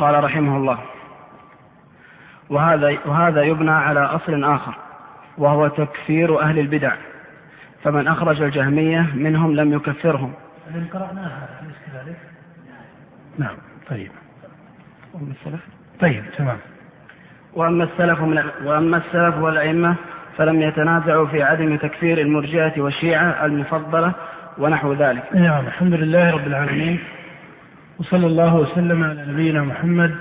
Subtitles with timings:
[0.00, 0.78] قال رحمه الله.
[2.50, 4.74] وهذا وهذا يبنى على أصل آخر
[5.38, 6.94] وهو تكفير أهل البدع.
[7.84, 10.32] فمن أخرج الجهمية منهم لم يكفرهم.
[10.92, 11.48] قرأناها
[11.86, 12.16] كذلك؟
[13.38, 13.56] نعم
[13.90, 14.10] طيب.
[15.14, 15.60] وأما السلف؟
[16.00, 16.58] طيب تمام.
[17.54, 19.96] وأما السلف من وأما السلف والأئمة
[20.36, 24.12] فلم يتنازعوا في عدم تكفير المرجئة والشيعة المفضلة
[24.58, 25.22] ونحو ذلك.
[25.34, 27.00] نعم الحمد لله رب العالمين.
[28.00, 30.14] وصلى الله وسلم على نبينا محمد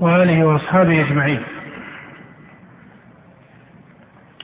[0.00, 1.40] وآله وأصحابه أجمعين.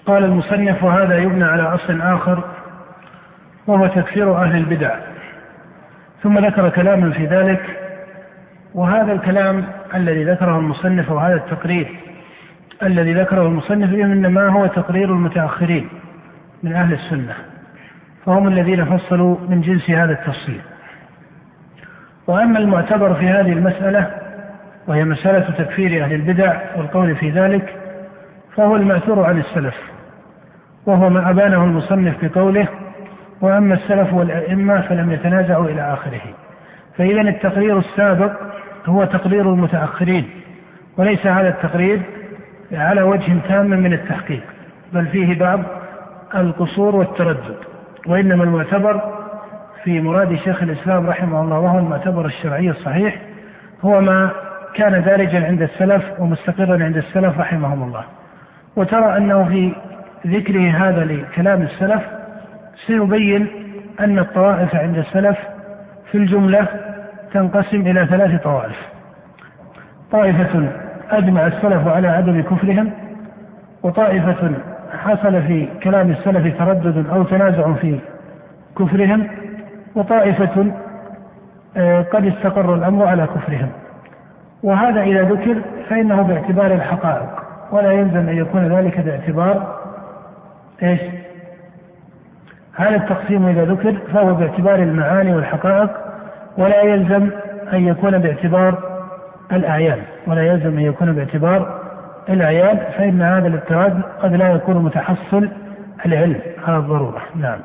[0.06, 2.44] قال المصنف وهذا يبنى على أصل آخر
[3.66, 4.98] وهو تكفير أهل البدع
[6.22, 7.78] ثم ذكر كلاما في ذلك
[8.74, 9.64] وهذا الكلام
[9.94, 11.88] الذي ذكره المصنف وهذا التقرير
[12.82, 15.88] الذي ذكره المصنف إنما هو تقرير المتأخرين
[16.62, 17.34] من أهل السنة
[18.24, 20.60] فهم الذين فصلوا من جنس هذا التفصيل
[22.26, 24.10] وأما المعتبر في هذه المسألة
[24.86, 27.76] وهي مسألة تكفير أهل البدع والقول في ذلك
[28.56, 29.74] فهو المأثور عن السلف
[30.86, 32.68] وهو ما أبانه المصنف بقوله
[33.40, 36.20] وأما السلف والأئمة فلم يتنازعوا إلى آخره.
[36.98, 38.32] فإذا التقرير السابق
[38.86, 40.30] هو تقرير المتأخرين
[40.96, 42.00] وليس هذا التقرير
[42.72, 44.42] على وجه تام من التحقيق
[44.92, 45.60] بل فيه بعض
[46.34, 47.56] القصور والتردد
[48.06, 49.15] وإنما المعتبر
[49.86, 53.16] في مراد شيخ الإسلام رحمه الله وهو المعتبر الشرعي الصحيح
[53.82, 54.30] هو ما
[54.74, 58.04] كان دارجا عند السلف ومستقرا عند السلف رحمهم الله.
[58.76, 59.72] وترى أنه في
[60.26, 62.02] ذكره هذا لكلام السلف
[62.86, 63.48] سيبين
[64.00, 65.38] أن الطوائف عند السلف
[66.10, 66.68] في الجملة
[67.32, 68.76] تنقسم إلى ثلاث طوائف.
[70.12, 70.68] طائفة
[71.10, 72.90] أجمع السلف على عدم كفرهم
[73.82, 74.52] وطائفة
[74.98, 77.98] حصل في كلام السلف تردد أو تنازع في
[78.78, 79.46] كفرهم
[79.96, 80.72] وطائفة
[81.76, 83.68] آه، قد استقر الأمر على كفرهم.
[84.62, 87.28] وهذا إذا ذكر فإنه باعتبار الحقائق
[87.72, 89.76] ولا يلزم أن يكون ذلك باعتبار
[90.82, 91.00] إيش؟
[92.74, 95.90] هذا التقسيم إذا ذكر فهو باعتبار المعاني والحقائق
[96.58, 97.30] ولا يلزم
[97.72, 98.78] أن يكون باعتبار
[99.52, 99.98] الأعيان.
[100.26, 101.80] ولا يلزم أن يكون باعتبار
[102.28, 105.48] الأعيان فإن هذا الاضطراد قد لا يكون متحصل
[106.06, 107.22] العلم على الضرورة.
[107.34, 107.58] نعم.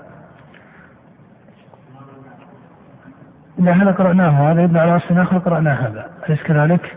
[3.62, 6.96] لا هذا قرأناه هذا يبنى على أصل آخر قرأناه هذا أليس كذلك؟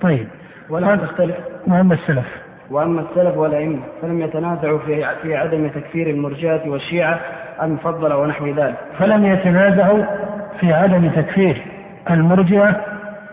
[0.00, 0.28] طيب
[0.70, 2.26] ولا تختلف وأما السلف
[2.70, 7.20] وأما السلف والأئمة فلم يتنازعوا في في عدم تكفير المرجئة والشيعة
[7.62, 8.76] المفضلة ونحو ذلك.
[8.98, 10.04] فلم يتنازعوا
[10.60, 11.62] في عدم تكفير
[12.10, 12.80] المرجئة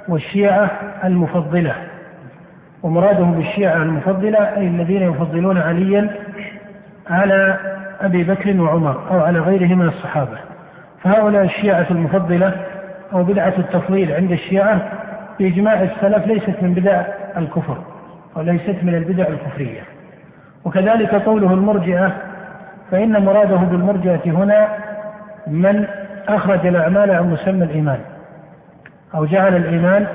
[0.07, 0.71] والشيعة
[1.03, 1.75] المفضلة.
[2.83, 6.09] ومرادهم بالشيعة المفضلة أي الذين يفضلون عليا
[7.09, 7.57] على
[8.01, 10.48] أبي بكر وعمر أو على غيره من الصحابة.
[11.03, 12.53] فهؤلاء الشيعة المفضلة
[13.13, 14.81] أو بدعة التفضيل عند الشيعة
[15.39, 17.01] بإجماع السلف ليست من بدع
[17.37, 17.77] الكفر
[18.35, 19.81] وليست من البدع الكفرية.
[20.65, 22.11] وكذلك قوله المرجئة
[22.91, 24.67] فإن مراده بالمرجئة هنا
[25.47, 25.85] من
[26.27, 27.99] أخرج الأعمال عن مسمى الإيمان
[29.15, 30.07] أو جعل الإيمان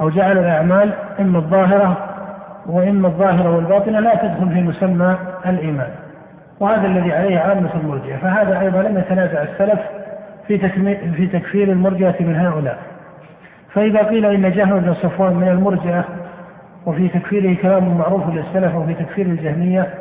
[0.00, 1.96] أو جعل الأعمال إما الظاهرة
[2.66, 5.90] وإما الظاهرة والباطنة لا تدخل في مسمى الإيمان.
[6.60, 8.16] وهذا الذي عليه عامة المرجئة.
[8.16, 9.80] فهذا أيضا لم يتنازع السلف
[10.48, 10.58] في
[11.16, 12.78] في تكفير المرجئة من هؤلاء.
[13.72, 16.04] فإذا قيل إن جهل بن صفوان من المرجئة
[16.86, 19.94] وفي تكفيره كلام معروف للسلف وفي تكفير الجهمية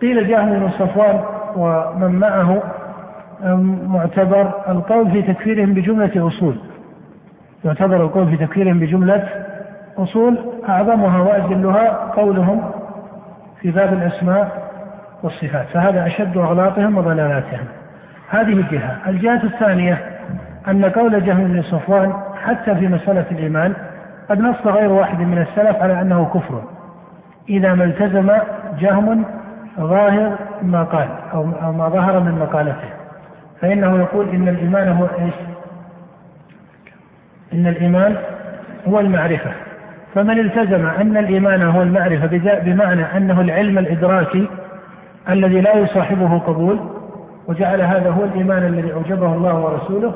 [0.00, 1.20] قيل جهم بن صفوان
[1.56, 2.62] ومن معه
[3.86, 6.56] معتبر القول في تكفيرهم بجملة أصول.
[7.64, 9.28] يعتبر القول في تكفيرهم بجملة
[9.98, 10.38] أصول
[10.68, 12.70] أعظمها وأجلها قولهم
[13.60, 14.70] في باب الأسماء
[15.22, 15.66] والصفات.
[15.66, 17.66] فهذا أشد أغلاطهم وضلالاتهم.
[18.32, 19.98] هذه جهة الجهة الثانية
[20.68, 22.12] أن قول جهم بن صفوان
[22.44, 23.74] حتى في مسألة الإيمان
[24.30, 26.62] قد نص غير واحد من السلف على أنه كفر.
[27.48, 28.30] إذا ما التزم
[28.80, 29.24] جهم
[29.80, 32.88] ظاهر ما قال أو ما ظهر من مقالته.
[33.60, 35.34] فإنه يقول إن الإيمان هو إيش؟
[37.52, 38.16] إن الإيمان
[38.88, 39.50] هو المعرفة.
[40.14, 44.48] فمن التزم أن الإيمان هو المعرفة بمعنى أنه العلم الإدراكي
[45.28, 46.91] الذي لا يصاحبه قبول
[47.48, 50.14] وجعل هذا هو الإيمان الذي أوجبه الله ورسوله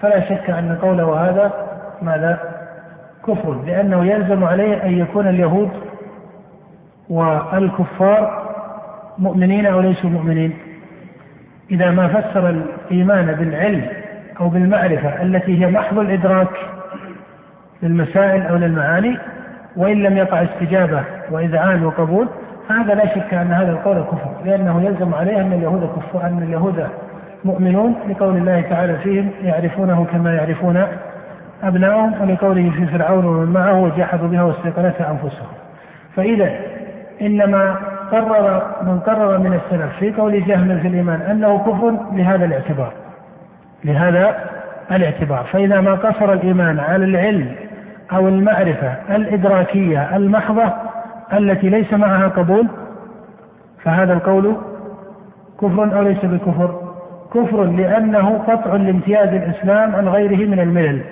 [0.00, 1.52] فلا شك أن قوله هذا
[2.02, 2.38] ماذا؟
[3.26, 5.70] كفر لأنه يلزم عليه أن يكون اليهود
[7.08, 8.48] والكفار
[9.18, 10.58] مؤمنين أو ليسوا مؤمنين
[11.70, 13.86] إذا ما فسر الإيمان بالعلم
[14.40, 16.48] أو بالمعرفة التي هي محض الإدراك
[17.82, 19.18] للمسائل أو للمعاني
[19.76, 22.28] وإن لم يقع استجابة وإذعان وقبول
[22.68, 26.86] فهذا لا شك أن هذا القول كفر لأنه يلزم عليه أن اليهود كفر أن اليهود
[27.44, 30.86] مؤمنون لقول الله تعالى فيهم يعرفونه كما يعرفون
[31.62, 35.48] أبنائهم ولقوله في فرعون ومن معه وجحدوا بها واستيقنتها أنفسهم.
[36.16, 36.50] فإذا
[37.22, 37.76] إنما
[38.12, 42.92] قرر من قرر من السلف في قول جهم في الإيمان أنه كفر لهذا الاعتبار.
[43.84, 44.36] لهذا
[44.92, 45.44] الاعتبار.
[45.52, 47.52] فإذا ما قصر الإيمان على العلم
[48.12, 50.72] أو المعرفة الإدراكية المحضة
[51.32, 52.66] التي ليس معها قبول
[53.82, 54.56] فهذا القول
[55.60, 56.88] كفر أو ليس بكفر؟
[57.34, 61.02] كفر لأنه قطع لامتياز الإسلام عن غيره من الملل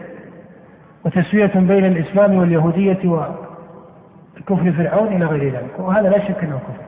[1.04, 6.86] وتسوية بين الإسلام واليهودية وكفر فرعون إلى غير ذلك وهذا لا شك أنه كفر.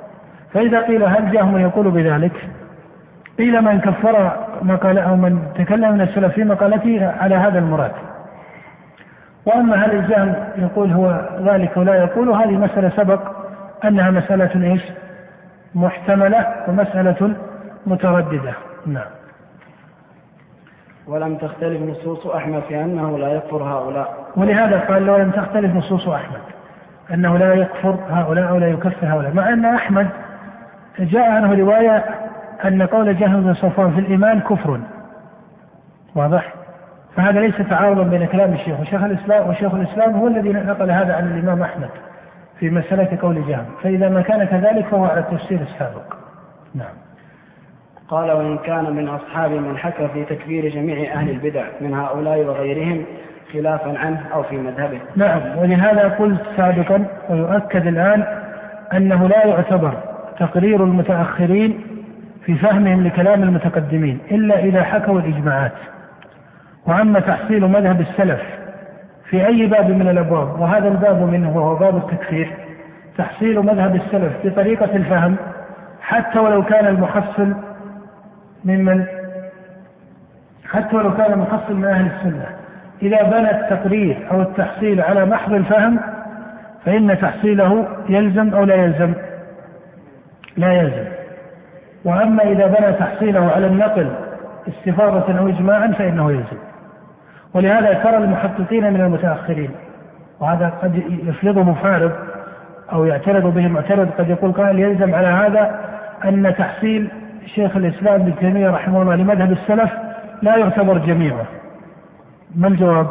[0.52, 2.48] فإذا قيل هل جاء من يقول بذلك؟
[3.38, 4.32] قيل من كفر
[4.62, 7.92] مقال أو من تكلم من السلف في مقالته على هذا المراد.
[9.46, 13.20] وأما هل الجهل يقول هو ذلك ولا يقول هذه مسألة سبق
[13.84, 14.82] أنها مسألة إيش؟
[15.74, 17.36] محتملة ومسألة
[17.86, 18.52] مترددة.
[18.86, 19.06] نعم.
[21.06, 24.26] ولم تختلف نصوص أحمد في أنه لا يكفر هؤلاء.
[24.36, 26.40] ولهذا قال لو لم تختلف نصوص أحمد
[27.14, 30.08] أنه لا يكفر هؤلاء أو لا يكفر هؤلاء مع أن أحمد
[30.98, 32.04] جاء عنه رواية
[32.64, 34.80] أن قول جهم بن صفوان في الإيمان كفر.
[36.14, 36.57] واضح؟
[37.18, 41.38] فهذا ليس تعارضا بين كلام الشيخ وشيخ الإسلام وشيخ الإسلام هو الذي نقل هذا عن
[41.38, 41.88] الإمام أحمد
[42.60, 46.14] في مسألة قول جهم فإذا ما كان كذلك فهو على التفسير السابق.
[46.74, 46.94] نعم.
[48.08, 53.04] قال وإن كان من أصحاب من حكى في تكفير جميع أهل البدع من هؤلاء وغيرهم
[53.52, 55.00] خلافا عنه أو في مذهبه.
[55.16, 55.58] نعم.
[55.58, 58.24] ولهذا قلت سابقا ويؤكد الآن
[58.92, 59.94] أنه لا يعتبر
[60.38, 61.80] تقرير المتأخرين
[62.44, 65.72] في فهمهم لكلام المتقدمين إلا إذا حكوا الإجماعات.
[66.88, 68.40] وأما تحصيل مذهب السلف
[69.30, 72.50] في أي باب من الأبواب وهذا الباب منه وهو باب التكفير.
[73.18, 75.36] تحصيل مذهب السلف بطريقة الفهم
[76.02, 77.54] حتى ولو كان المحصل
[78.64, 79.04] ممن؟
[80.68, 82.46] حتى ولو كان محصل من أهل السنة.
[83.02, 86.00] إذا بنى التقرير أو التحصيل على محض الفهم
[86.84, 89.12] فإن تحصيله يلزم أو لا يلزم؟
[90.56, 91.04] لا يلزم.
[92.04, 94.10] وأما إذا بنى تحصيله على النقل
[94.68, 96.67] استفاضة أو إجماعا فإنه يلزم.
[97.54, 99.70] ولهذا ترى المحققين من المتأخرين.
[100.40, 102.12] وهذا قد يفرضه فارض
[102.92, 105.80] أو يعترض به معترض قد يقول قائل يلزم على هذا
[106.24, 107.10] أن تحصيل
[107.46, 109.90] شيخ الإسلام ابن تيمية رحمه الله لمذهب السلف
[110.42, 111.46] لا يعتبر جميعه
[112.54, 113.06] ما الجواب؟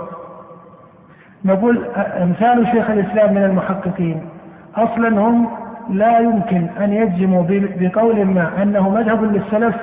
[1.45, 4.29] نقول أمثال شيخ الإسلام من المحققين
[4.75, 5.49] أصلا هم
[5.89, 9.75] لا يمكن أن يجزموا بقول ما أنه مذهب للسلف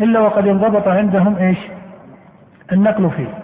[0.00, 1.58] إلا وقد انضبط عندهم إيش؟
[2.72, 3.43] النقل فيه.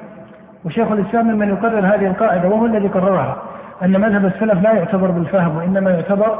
[0.64, 3.36] وشيخ الإسلام ممن يقرر هذه القاعدة وهو الذي قررها
[3.82, 6.38] أن مذهب السلف لا يعتبر بالفهم وإنما يعتبر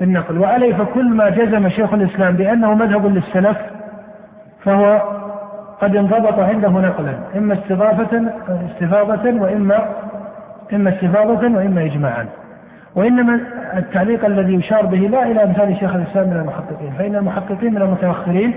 [0.00, 0.38] بالنقل.
[0.38, 3.56] وعليه فكل ما جزم شيخ الإسلام بأنه مذهب للسلف
[4.64, 5.02] فهو
[5.80, 8.22] قد انضبط عنده نقلا إما استضافة
[8.70, 9.88] استفاضة وإما
[10.72, 12.26] إما استفاضة وإما إجماعا.
[12.94, 13.40] وإنما
[13.76, 18.54] التعليق الذي يشار به لا إلى أمثال شيخ الإسلام من المحققين فإن المحققين من المتأخرين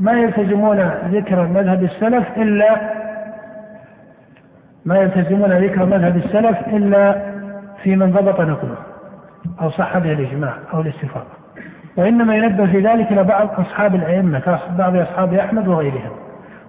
[0.00, 2.76] ما يلتزمون ذكر مذهب السلف إلا
[4.86, 7.22] ما يلتزمون ذكر مذهب السلف إلا
[7.82, 8.76] في من ضبط نقله
[9.60, 11.26] أو صح به الإجماع أو الاستفاضة.
[11.96, 16.10] وإنما ينبه في ذلك إلى بعض أصحاب الأئمة كبعض أصحاب أحمد وغيرهم.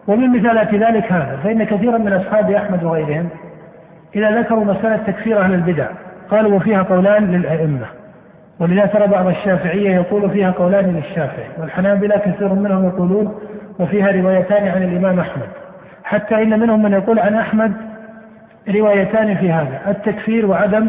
[0.08, 3.30] ومن مثالات ذلك هذا فإن كثيرا من أصحاب أحمد وغيرهم
[4.16, 5.88] إذا ذكروا مسألة تكفير أهل البدع
[6.32, 7.86] قالوا وفيها قولان للأئمة.
[8.60, 13.36] ولذا ترى بعض الشافعية يقول فيها قولان للشافعي والحنابلة كثير منهم يقولون
[13.80, 15.48] وفيها روايتان عن الإمام أحمد.
[16.04, 17.87] حتى إن منهم من يقول عن أحمد
[18.70, 20.88] روايتان في هذا التكفير وعدم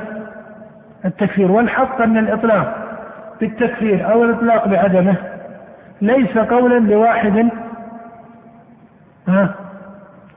[1.04, 2.74] التكفير والحق أن الإطلاق
[3.40, 5.14] بالتكفير أو الإطلاق بعدمه
[6.02, 7.48] ليس قولا لواحد
[9.28, 9.54] ها؟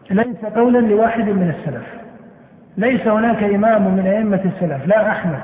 [0.09, 1.85] ليس قولا لواحد من السلف.
[2.77, 5.39] ليس هناك إمام من أئمة السلف لا أحمد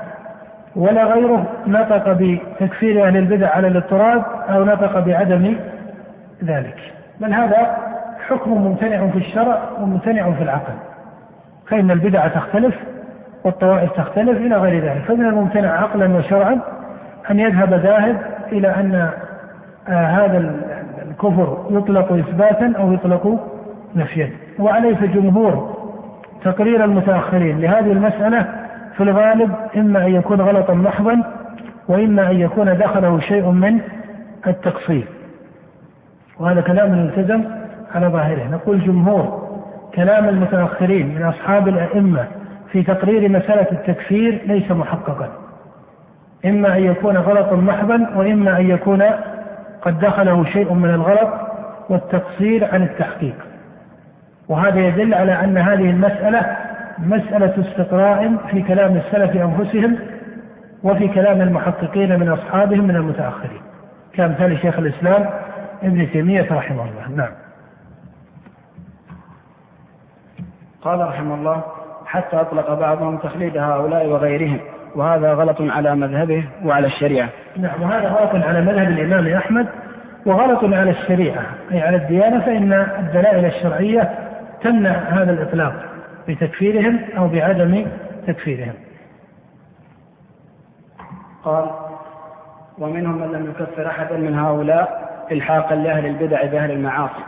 [0.76, 5.56] ولا غيره نطق بتكفير أهل البدع على الاضطراب أو نطق بعدم
[6.44, 6.92] ذلك.
[7.20, 7.76] بل هذا
[8.28, 10.74] حكم ممتنع في الشرع وممتنع في العقل.
[11.68, 12.74] فإن البدع تختلف
[13.44, 16.60] والطوائف تختلف إلى غير ذلك فمن الممتنع عقلا وشرعا
[17.30, 18.16] أن يذهب ذاهب
[18.52, 19.10] إلى أن
[19.88, 20.54] آه هذا
[21.08, 23.46] الكفر يطلق إثباتا أو يطلق
[23.96, 24.30] نفيا.
[24.58, 25.76] وعليه فجمهور
[26.44, 28.46] تقرير المتأخرين لهذه المسألة
[28.96, 31.22] في الغالب إما أن يكون غلطا محضا
[31.88, 33.80] وإما أن يكون دخله شيء من
[34.46, 35.04] التقصير.
[36.40, 37.44] وهذا كلام التزم
[37.94, 38.48] على ظاهره.
[38.50, 39.47] نقول جمهور
[39.94, 42.26] كلام المتأخرين من أصحاب الأئمة
[42.72, 45.28] في تقرير مسألة التكفير ليس محققا.
[46.46, 49.02] إما أن يكون غلطا محضا وإما أن يكون
[49.82, 51.30] قد دخله شيء من الغلط
[51.88, 53.34] والتقصير عن التحقيق.
[54.48, 56.56] وهذا يدل على أن هذه المسألة
[56.98, 59.96] مسألة استقراء في كلام السلف أنفسهم
[60.82, 63.60] وفي كلام المحققين من أصحابهم من المتأخرين.
[64.12, 65.30] كأمثال شيخ الإسلام
[65.82, 67.16] ابن تيمية رحمه الله.
[67.16, 67.47] نعم.
[70.82, 71.62] قال رحمه الله
[72.06, 74.60] حتى أطلق بعضهم تخليد هؤلاء وغيرهم
[74.94, 77.28] وهذا غلط على مذهبه وعلى الشريعة.
[77.56, 79.66] نعم وهذا غلط على مذهب الإمام أحمد
[80.26, 81.42] وغلط على الشريعة
[81.72, 84.18] أي على الديانة فإن الدلائل الشرعية
[84.62, 85.72] تمنع هذا الإطلاق
[86.28, 87.86] بتكفيرهم أو بعدم
[88.26, 88.74] تكفيرهم.
[91.44, 91.70] قال
[92.78, 97.22] ومنهم من لم يكفر أحدا من هؤلاء إلحاقا لأهل البدع بأهل المعاصي.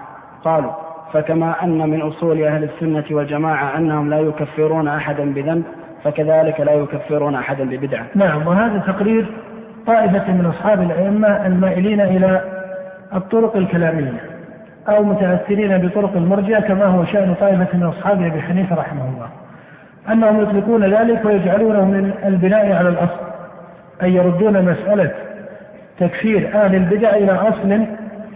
[0.44, 0.72] قالوا
[1.12, 5.62] فكما أن من أصول أهل السنة والجماعة أنهم لا يكفرون أحدا بذنب
[6.04, 8.06] فكذلك لا يكفرون أحدا ببدعة.
[8.14, 9.26] نعم وهذا تقرير
[9.86, 12.40] طائفة من أصحاب الأئمة المائلين إلى
[13.14, 14.20] الطرق الكلامية
[14.88, 19.28] أو متأثرين بطرق المرجئة كما هو شأن طائفة من أصحاب أبي حنيفة رحمه الله.
[20.12, 23.20] أنهم يطلقون ذلك ويجعلونه من البناء على الأصل
[24.02, 25.10] أي يردون مسألة
[25.98, 27.86] تكفير أهل البدع إلى أصل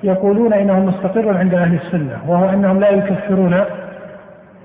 [0.03, 3.57] يقولون إنه مستقر عند أهل السنة وهو أنهم لا يكفرون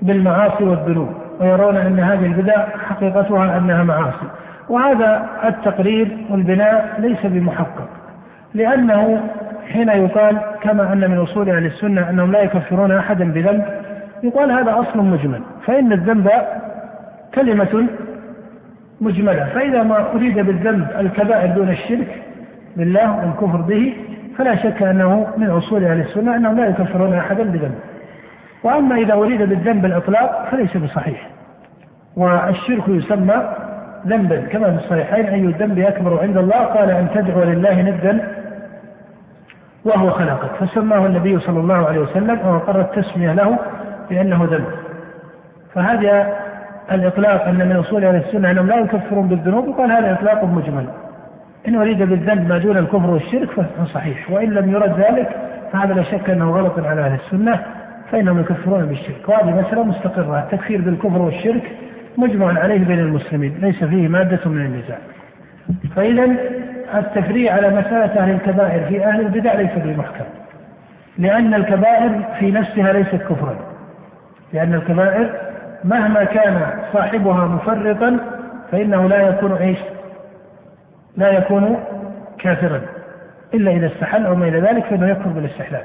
[0.02, 1.08] بالمعاصي والذنوب
[1.40, 4.26] ويرون أن هذه البدع حقيقتها أنها معاصي.
[4.68, 7.88] وهذا التقرير والبناء ليس بمحقق
[8.54, 9.20] لأنه
[9.72, 13.64] حين يقال كما أن من أصول أهل السنة أنهم لا يكفرون أحدا بذنب
[14.22, 15.40] يقال هذا أصل مجمل.
[15.66, 16.30] فإن الذنب
[17.34, 17.86] كلمة
[19.00, 22.22] مجملة فإذا ما أريد بالذنب الكبائر دون الشرك
[22.76, 23.94] بالله والكفر به
[24.38, 27.78] فلا شك أنه من أصول أهل السنة أنهم لا يكفرون أحدا بذنب.
[28.64, 31.28] وأما إذا أريد بالذنب الإطلاق فليس بصحيح.
[32.16, 33.54] والشرك يسمى
[34.06, 38.28] ذنبا كما في الصحيحين أي الذنب أكبر عند الله؟ قال أن تدعو لله ندا
[39.84, 40.50] وهو خلقك.
[40.60, 43.58] فسماه النبي صلى الله عليه وسلم وأقر التسمية له
[44.10, 44.66] بأنه ذنب.
[45.74, 46.32] فهذا
[46.92, 50.86] الإطلاق أن من أصول أهل السنة أنهم لا يكفرون بالذنوب يقال هذا إطلاق مجمل.
[51.68, 55.28] إن أريد بالذنب ما دون الكفر والشرك فصحيح وإن لم يرد ذلك
[55.72, 57.60] فهذا لا شك أنه غلط على أهل السنة
[58.12, 59.28] فإنهم يكفرون بالشرك.
[59.28, 61.62] وهذه مسألة مستقرة التكفير بالكفر والشرك
[62.18, 64.98] مجمع عليه بين المسلمين ليس فيه مادة من النزاع.
[65.96, 66.36] فإذا
[66.94, 70.24] التفريع على مسألة أهل الكبائر في أهل البدع ليس بمحكم
[71.18, 73.56] لأن الكبائر في نفسها ليست كفرا.
[74.52, 75.30] لأن الكبائر
[75.84, 76.60] مهما كان
[76.92, 78.18] صاحبها مفرطا
[78.72, 79.78] فإنه لا يكون إيش؟
[81.16, 81.76] لا يكون
[82.38, 82.80] كافرا
[83.54, 85.84] إلا إذا استحل أو ما إلى ذلك فإنه يكفر بالاستحلال.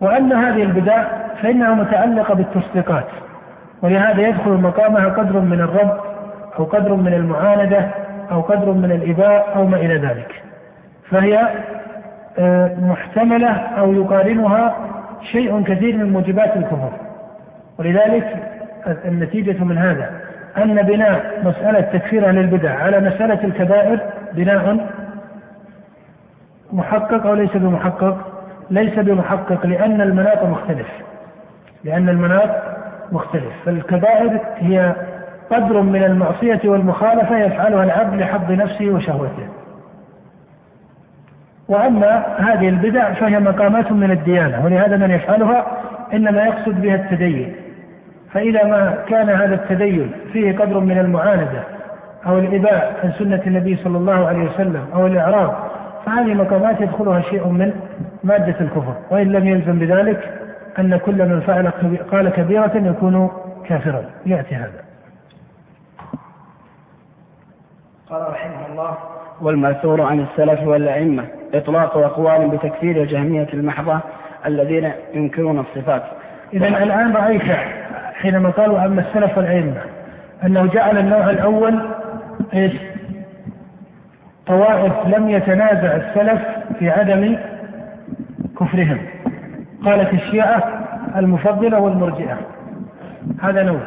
[0.00, 1.04] وأما هذه البدع
[1.42, 3.06] فإنها متعلقة بالتصديقات
[3.82, 6.00] ولهذا يدخل مقامها قدر من الرب
[6.58, 7.88] أو قدر من المعاندة
[8.30, 10.42] أو قدر من الإباء أو ما إلى ذلك.
[11.10, 11.48] فهي
[12.38, 14.76] آه، محتملة أو يقارنها
[15.32, 16.92] شيء كثير من موجبات الكفر.
[17.78, 18.36] ولذلك
[19.04, 20.10] النتيجة من هذا
[20.56, 24.00] أن بناء مسألة تكفير أهل البدع على مسألة الكبائر
[24.34, 24.86] بناء
[26.72, 28.16] محقق أو ليس بمحقق؟
[28.70, 30.88] ليس بمحقق لأن المناط مختلف.
[31.84, 32.50] لأن المناط
[33.12, 33.52] مختلف.
[33.64, 34.94] فالكبائر هي
[35.50, 39.48] قدر من المعصية والمخالفة يفعلها العبد لحظ نفسه وشهوته.
[41.68, 45.66] وأما هذه البدع فهي مقامات من الديانة ولهذا من يفعلها
[46.12, 47.54] إنما يقصد بها التدين.
[48.32, 51.79] فإذا ما كان هذا التدين فيه قدر من المعاندة
[52.26, 55.54] أو الإباء عن سنة النبي صلى الله عليه وسلم أو الإعراض
[56.06, 57.72] فهذه مقامات يدخلها شيء من
[58.24, 60.40] مادة الكفر وإن لم يلزم بذلك
[60.78, 61.70] أن كل من فعل
[62.12, 63.30] قال كبيرة يكون
[63.66, 64.84] كافرا يأتي هذا.
[68.10, 68.94] قال رحمه الله
[69.40, 71.24] والمأثور عن السلف والأئمة
[71.54, 74.00] إطلاق أقوال بتكفير الجهمية المحضة
[74.46, 76.02] الذين ينكرون الصفات.
[76.52, 77.42] إذا الآن رأيت
[78.14, 79.82] حينما قالوا أما السلف والأئمة
[80.44, 81.80] أنه جعل النوع الأول
[82.54, 82.72] إيش؟
[84.46, 86.42] طوائف لم يتنازع السلف
[86.78, 87.36] في عدم
[88.60, 88.98] كفرهم.
[89.84, 92.38] قالت الشيعة المفضلة والمرجئة.
[93.42, 93.80] هذا نوع.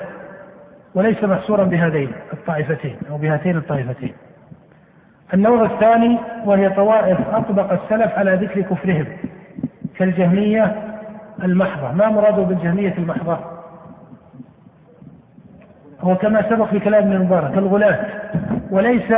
[0.96, 4.14] وليس محصورا بهذين الطائفتين أو بهاتين الطائفتين.
[5.34, 9.06] النوع الثاني وهي طوائف أطبق السلف على ذكر كفرهم
[9.98, 10.76] كالجهمية
[11.44, 11.92] المحضة.
[11.92, 13.38] ما مراده بالجهمية المحضة؟
[16.02, 18.06] هو كما سبق في كلام ابن المبارك الغلاة.
[18.74, 19.14] وليس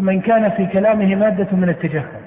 [0.00, 2.22] من كان في كلامه مادة من التجهم.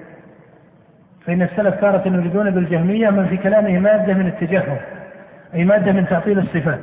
[1.25, 4.77] فإن السلف تارة يريدون بالجهمية من في كلامه مادة من التجهم
[5.54, 6.82] أي مادة من تعطيل الصفات.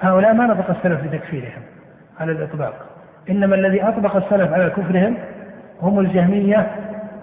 [0.00, 1.62] هؤلاء ما نطق السلف بتكفيرهم
[2.20, 2.74] على الإطلاق.
[3.30, 5.16] إنما الذي أطبق السلف على كفرهم
[5.82, 6.66] هم الجهمية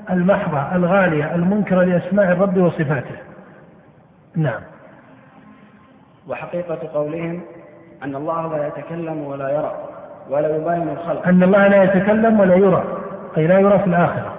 [0.10, 3.16] المحضة الغالية المنكرة لأسماء الرب وصفاته.
[4.36, 4.62] نعم.
[6.30, 7.42] وحقيقة قولهم
[8.04, 9.93] أن الله لا يتكلم ولا يرى.
[10.30, 12.84] ولا يباين الخلق أن الله لا يتكلم ولا يرى
[13.38, 14.34] أي لا يرى في الآخرة.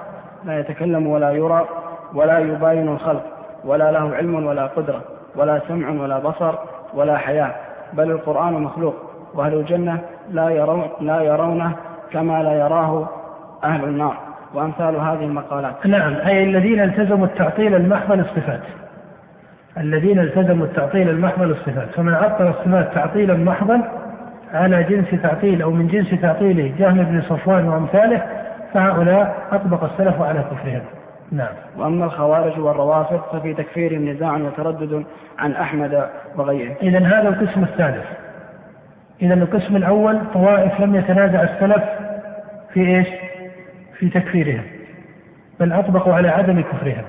[0.45, 1.69] لا يتكلم ولا يرى
[2.15, 3.23] ولا يباين الخلق
[3.65, 5.01] ولا له علم ولا قدرة
[5.37, 6.55] ولا سمع ولا بصر
[6.95, 7.55] ولا حياة.
[7.93, 8.95] بل القرآن مخلوق
[9.35, 9.99] وأهل الجنة
[10.31, 11.73] لا يرون لا يرونه
[12.13, 13.09] كما لا يراه
[13.65, 14.17] أهل النار.
[14.55, 15.87] وأمثال هذه المقالات.
[15.87, 18.61] نعم أي الذين التزموا التعطيل المحض للصفات
[19.79, 23.83] الذين التزموا التعطيل المحض للصفات فمن عطل الصفات تعطيلا محضا
[24.53, 28.23] على جنس تعطيل أو من جنس تعطيله جهم بن صفوان وأمثاله
[28.75, 30.83] فهؤلاء أطبق السلف على كفرهم.
[31.33, 31.53] نعم.
[31.77, 35.05] وأما الخوارج والروافض ففي تكفيرهم نزاع وتردد
[35.39, 36.75] عن أحمد وغيره.
[36.83, 38.05] إذا هذا القسم الثالث.
[39.23, 41.85] إذا القسم الأول طوائف لم يتنازع السلف
[42.73, 43.09] في إيش؟
[43.99, 44.63] في تكفيرهم
[45.61, 47.05] بل أطبقوا على عدم كفرهم.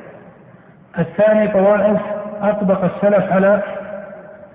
[1.00, 2.01] الثاني طوائف
[2.42, 3.62] أطبق السلف على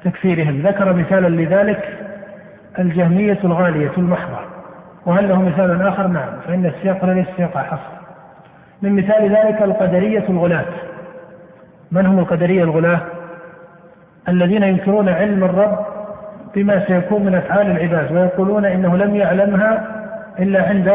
[0.04, 0.62] تكفيرهم.
[0.62, 2.09] ذكر مثالا لذلك
[2.78, 4.38] الجهمية الغالية المحضة
[5.06, 8.00] وهل له مثال آخر؟ نعم فإن السياق ليس سياق حصر.
[8.82, 10.64] من مثال ذلك القدرية الغلاة.
[11.92, 13.00] من هم القدرية الغلاة؟
[14.28, 15.78] الذين ينكرون علم الرب
[16.54, 19.86] بما سيكون من أفعال العباد ويقولون إنه لم يعلمها
[20.38, 20.92] إلا عند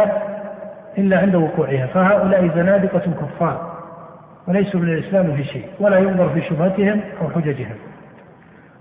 [0.97, 1.85] إلا عند وقوعها.
[1.85, 3.75] فهؤلاء زنادقة كفار
[4.47, 7.75] وليسوا من الإسلام في شيء ولا ينظر في شبهتهم أو حججهم.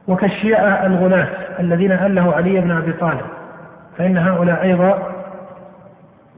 [0.08, 1.28] وكالشيعة الغلاة
[1.60, 3.26] الذين أله علي بن أبي طالب.
[3.98, 5.02] فإن هؤلاء أيضا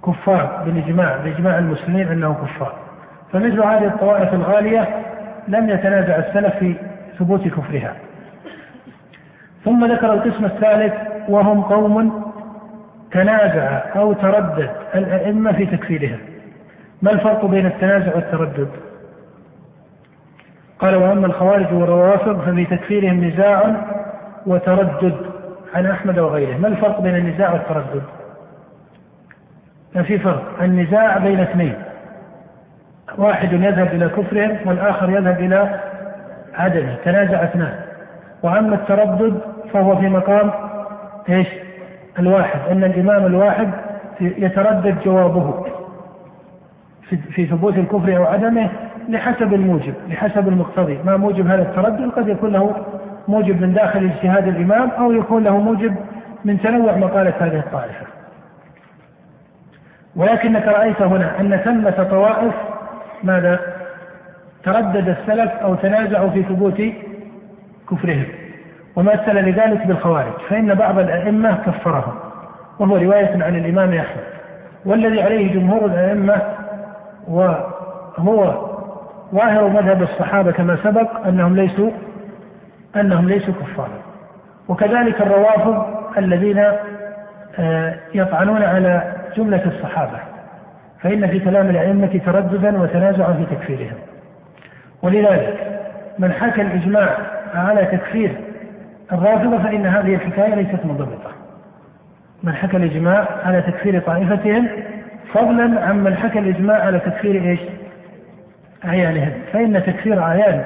[0.06, 2.72] كفار بالإجماع بإجماع المسلمين أنهم كفار.
[3.32, 4.88] فمثل هذه الطوائف الغالية
[5.48, 6.74] لم يتنازع السلف في
[7.18, 7.94] ثبوت كفرها.
[9.64, 10.94] ثم ذكر القسم الثالث
[11.28, 12.22] وهم قوم
[13.12, 16.18] تنازع أو تردد الأئمة في تكفيرهم.
[17.02, 18.68] ما الفرق بين التنازع والتردد؟
[20.78, 23.76] قال وأما الخوارج والروافض ففي تكفيرهم نزاع
[24.46, 25.14] وتردد
[25.74, 26.58] عن أحمد وغيره.
[26.58, 28.02] ما الفرق بين النزاع والتردد؟
[30.02, 30.62] في فرق.
[30.62, 31.74] النزاع بين اثنين.
[33.18, 35.80] واحد يذهب إلى كفرهم والآخر يذهب إلى
[36.54, 36.94] عدمه.
[37.04, 37.74] تنازع اثنان.
[38.42, 39.40] وأما التردد
[39.72, 40.50] فهو في مقام
[41.28, 41.48] إيش؟
[42.18, 42.60] الواحد.
[42.70, 43.70] أن الإمام الواحد
[44.20, 45.66] يتردد جوابه
[47.30, 48.70] في ثبوت الكفر أو عدمه
[49.08, 50.98] لحسب الموجب لحسب المقتضي.
[51.04, 52.86] ما موجب هذا التردد قد يكون له
[53.28, 55.94] موجب من داخل اجتهاد الإمام أو يكون له موجب
[56.44, 58.06] من تنوع مقالة هذه الطائفة.
[60.16, 62.54] ولكنك رأيت هنا أن ثمة طوائف
[63.22, 63.60] ماذا؟
[64.64, 66.82] تردد السلف أو تنازعوا في ثبوت
[67.90, 68.26] كفرهم.
[68.96, 70.32] ومثل لذلك بالخوارج.
[70.48, 72.14] فإن بعض الأئمة كفرهم.
[72.78, 74.24] وهو رواية عن الإمام أحمد.
[74.84, 76.42] والذي عليه جمهور الأئمة
[77.28, 78.75] وهو
[79.34, 81.90] ظاهر مذهب الصحابة كما سبق أنهم ليسوا
[82.96, 83.98] أنهم ليسوا كفارا
[84.68, 85.86] وكذلك الروافض
[86.18, 86.64] الذين
[87.58, 90.18] آه، يطعنون على جملة الصحابة.
[91.02, 93.96] فإن في كلام الأئمة ترددا وتنازعا في تكفيرهم.
[95.02, 95.80] ولذلك
[96.18, 97.16] من حكى الإجماع
[97.54, 98.36] على تكفير
[99.12, 101.30] الرافضة فإن هذه الحكاية ليست منضبطة
[102.42, 104.68] من حكى الإجماع على تكفير طائفتهم
[105.34, 107.60] فضلا عن من حكى الإجماع على تكفير إيش؟
[108.84, 110.64] أعيانهم فإن تكفير أعيان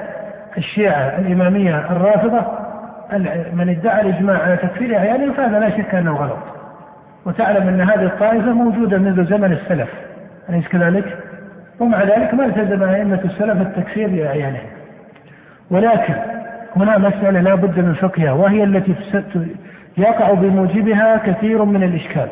[0.57, 2.45] الشيعة الإمامية الرافضة
[3.53, 6.37] من ادعى الإجماع على تكفير أعيانهم فهذا لا شك أنه غلط.
[7.25, 9.89] وتعلم أن هذه الطائفة موجودة منذ زمن السلف.
[10.49, 11.17] أليس كذلك؟
[11.79, 14.69] ومع ذلك ما التزم أئمة السلف التكفير لأعيانهم.
[15.71, 16.13] ولكن
[16.75, 18.95] هنا مسألة لا بد من فقهها وهي التي
[19.97, 22.27] يقع بموجبها كثير من الإشكال.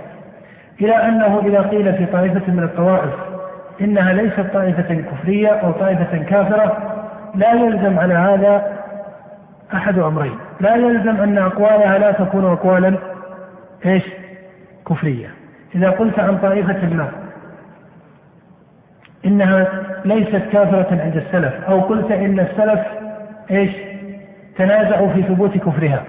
[0.82, 3.14] إلى أنه إذا قيل في طائفة من الطوائف
[3.82, 6.78] إنها ليست طائفة كفرية أو طائفة كافرة
[7.36, 8.80] لا يلزم على هذا
[9.74, 10.36] أحد أمرين.
[10.60, 12.98] لا يلزم أن أقوالها لا تكون أقوالا
[13.86, 14.04] إيش؟
[14.88, 15.30] كفرية.
[15.76, 17.12] إذا قلت عن طائفة ما
[19.26, 19.68] إنها
[20.06, 22.80] ليست كافرة عند السلف أو قلت إن السلف
[23.52, 23.72] إيش؟
[24.58, 26.04] تنازعوا في ثبوت كفرها.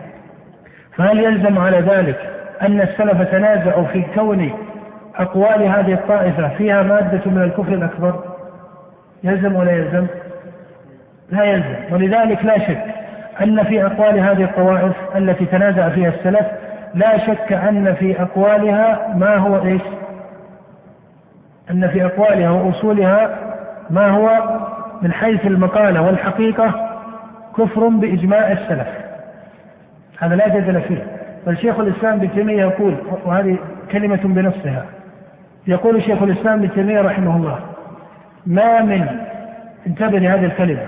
[0.96, 2.30] فهل يلزم على ذلك
[2.62, 4.52] أن السلف تنازعوا في كون
[5.20, 8.24] أقوال هذه الطائفة فيها مادة من الكفر الأكبر؟
[9.24, 10.06] يلزم ولا يلزم؟
[11.30, 12.85] لا يلزم ولذلك لا شك
[13.40, 16.46] أن في أقوال هذه الطوائف التي تنازع فيها السلف
[16.94, 19.83] لا شك أن في أقوالها ما هو إيش؟
[21.70, 23.38] أن في أقوالها وأصولها
[23.90, 24.59] ما هو
[25.02, 26.90] من حيث المقالة والحقيقة
[27.56, 28.88] كفر بإجماع السلف.
[30.18, 31.06] هذا لا جدل فيه.
[31.46, 33.59] بل شيخ الإسلام ابن تيمية يقول وهذه
[33.92, 34.85] كلمة بنفسها
[35.66, 37.59] يقول شيخ الإسلام ابن تيمية رحمه الله
[38.46, 39.07] ما من
[39.87, 40.87] انتبه لهذه الكلمة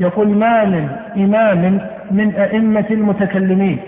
[0.00, 3.78] يقول ما من إمام من أئمة المتكلمين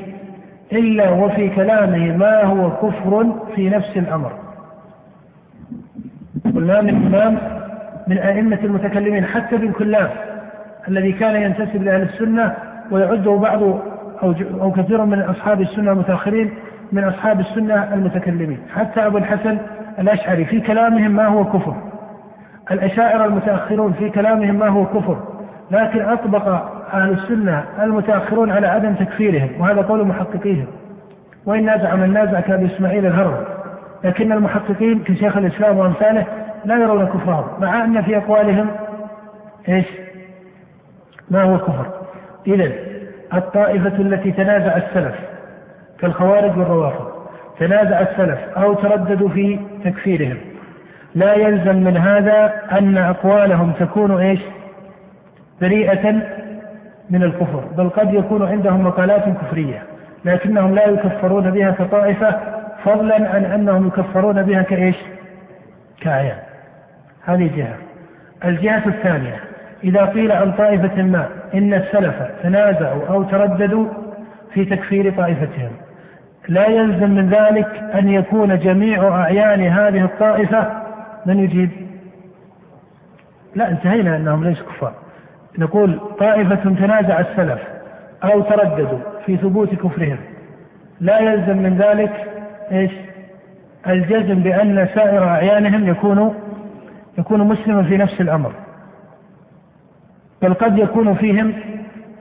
[0.72, 4.32] إلا وفي كلامه ما هو كفر في نفس الأمر.
[6.44, 7.38] قلنا من إمام
[8.06, 10.10] من أئمة المتكلمين حتى بن كلاب
[10.88, 12.54] الذي كان ينتسب لأهل السنة
[12.90, 16.50] ويعده بعض أو, أو كثير من أصحاب السنة المتأخرين
[16.92, 19.58] من أصحاب السنة المتكلمين حتى أبو الحسن
[19.98, 21.74] الأشعري في كلامهم ما هو كفر.
[22.70, 25.18] الأشاعرة المتأخرون في كلامهم ما هو كفر.
[25.70, 26.48] لكن أطبق
[26.94, 30.66] أهل السنة المتأخرون على عدم تكفيرهم وهذا قول محققيهم.
[31.46, 33.44] وإن نازع من نازع كأبي إسماعيل الهروي.
[34.04, 36.26] لكن المحققين كشيخ الإسلام وأمثاله
[36.64, 38.70] لا يرون كفرهم مع أن في أقوالهم
[39.68, 39.86] إيش؟
[41.30, 41.86] ما هو كفر.
[42.46, 42.72] إذا
[43.34, 45.14] الطائفة التي تنازع السلف
[45.98, 47.17] كالخوارج والروافض.
[47.60, 50.36] تنازع السلف أو ترددوا في تكفيرهم.
[51.14, 54.40] لا يلزم من هذا أن أقوالهم تكون إيش؟
[55.60, 56.12] بريئة
[57.10, 59.82] من الكفر بل قد يكون عندهم مقالات كفرية
[60.24, 62.40] لكنهم لا يكفرون بها كطائفة
[62.84, 64.96] فضلا عن أنهم يكفرون بها كإيش؟
[66.00, 66.38] كأعيان
[67.24, 67.76] هذه جهة.
[68.44, 69.40] الجهة الثانية
[69.84, 73.86] إذا قيل عن طائفة ما إن السلف تنازعوا أو ترددوا
[74.54, 75.70] في تكفير طائفتهم
[76.48, 80.82] لا يلزم من ذلك أن يكون جميع أعيان هذه الطائفة
[81.26, 81.70] من يجيب؟
[83.54, 84.94] لا انتهينا أنهم ليسوا كفار.
[85.58, 87.60] نقول طائفة تنازع السلف
[88.24, 90.18] أو ترددوا في ثبوت كفرهم.
[91.00, 92.12] لا يلزم من ذلك
[92.72, 92.90] إيش؟
[93.86, 96.34] الجزم بأن سائر أعيانهم يكون
[97.18, 98.52] يكون مسلما في نفس الأمر.
[100.42, 101.54] بل قد يكون فيهم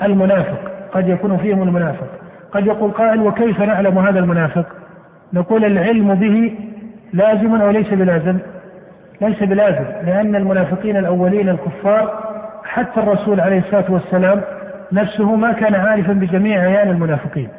[0.02, 2.08] المنافق قد يكون فيهم المنافق.
[2.52, 4.66] قد يقول قائل وكيف نعلم هذا المنافق؟
[5.34, 6.56] نقول العلم به
[7.14, 8.38] لازم أو ليس بلازم؟
[9.22, 12.28] ليس بلازم لأن المنافقين الأولين الكفار
[12.64, 14.42] حتى الرسول عليه الصلاة والسلام
[14.92, 17.50] نفسه ما كان عارفا بجميع أعيان المنافقين.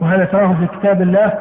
[0.00, 1.32] وهذا تراه في كتاب الله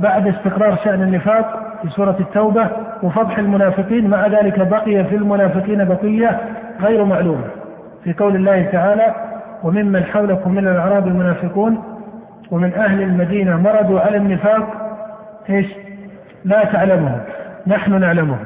[0.00, 2.68] بعد استقرار شأن النفاق في سورة التوبة
[3.02, 6.40] وفضح المنافقين مع ذلك بقي في المنافقين بقية
[6.80, 7.44] غير معلومة.
[8.04, 9.14] في قول الله تعالى
[9.62, 11.93] وممن حولكم من الأعراب المنافقون
[12.50, 14.68] ومن أهل المدينة مرضوا على النفاق
[15.50, 15.66] إيش؟
[16.44, 17.20] لا تعلمهم
[17.66, 18.44] نحن نعلمهم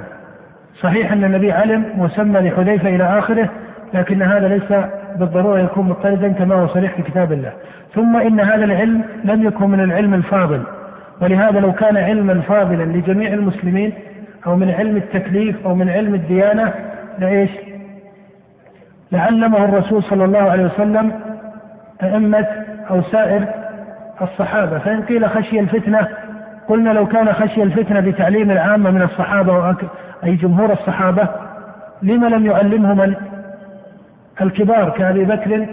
[0.80, 3.48] صحيح أن النبي علم وسمى لحذيفة إلى آخره
[3.94, 4.84] لكن هذا ليس
[5.16, 7.52] بالضرورة يكون مضطردا كما هو صريح في كتاب الله
[7.94, 10.62] ثم إن هذا العلم لم يكن من العلم الفاضل
[11.20, 13.92] ولهذا لو كان علما فاضلا لجميع المسلمين
[14.46, 16.72] أو من علم التكليف أو من علم الديانة
[17.18, 17.50] لإيش؟
[19.12, 21.12] لعلمه الرسول صلى الله عليه وسلم
[22.02, 22.46] أئمة
[22.90, 23.44] أو سائر
[24.22, 24.78] الصحابة.
[24.78, 26.08] فإن قيل خشي الفتنة
[26.68, 29.76] قلنا لو كان خشي الفتنة بتعليم العامة من الصحابة
[30.24, 31.28] أي جمهور الصحابة
[32.02, 33.14] لما لم يعلمه من؟
[34.40, 35.66] الكبار كأبي بكر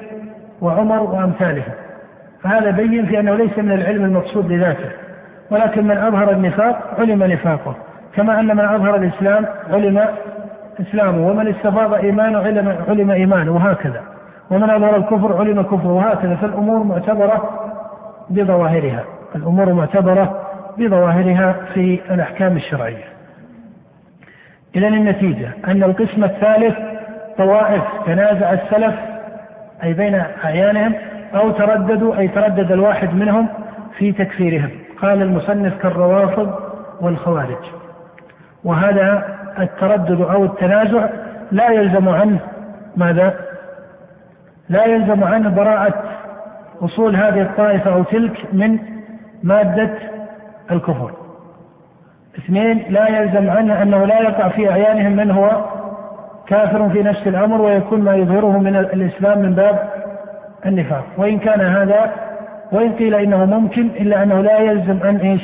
[0.61, 1.73] وعمر وأمثالهم.
[2.43, 4.89] فهذا بين في أنه ليس من العلم المقصود لذاته
[5.51, 7.75] ولكن من أظهر النفاق علم نفاقه.
[8.15, 10.05] كما أن من أظهر الإسلام علم
[10.81, 14.01] إسلامه ومن استفاض إيمانه علم, علم إيمانه وهكذا.
[14.49, 16.35] ومن أظهر الكفر علم كفره وهكذا.
[16.35, 17.49] فالأمور معتبرة
[18.29, 19.03] بظواهرها.
[19.35, 20.41] الأمور معتبرة
[20.77, 23.03] بظواهرها في الأحكام الشرعية.
[24.75, 26.75] إذا النتيجة أن القسم الثالث
[27.37, 28.95] طوائف تنازع السلف
[29.83, 30.93] أي بين أعيانهم
[31.35, 33.47] أو ترددوا أي تردد الواحد منهم
[33.97, 34.69] في تكفيرهم.
[35.01, 36.55] قال المصنف كالروافض
[37.01, 37.63] والخوارج.
[38.63, 41.09] وهذا التردد أو التنازع
[41.51, 42.39] لا يلزم عنه
[42.97, 43.33] ماذا؟
[44.69, 46.03] لا يلزم عنه براءة
[46.81, 48.79] أصول هذه الطائفة أو تلك من
[49.43, 49.89] مادة
[50.71, 51.11] الكفر.
[52.37, 55.65] اثنين لا يلزم عنه أنه لا يقع في أعيانهم من هو
[56.47, 59.89] كافر في نفس الأمر ويكون ما يظهره من الإسلام من باب
[60.65, 61.03] النفاق.
[61.17, 62.11] وإن كان هذا
[62.71, 65.41] وإن قيل إنه ممكن إلا أنه لا يلزم أن إيش؟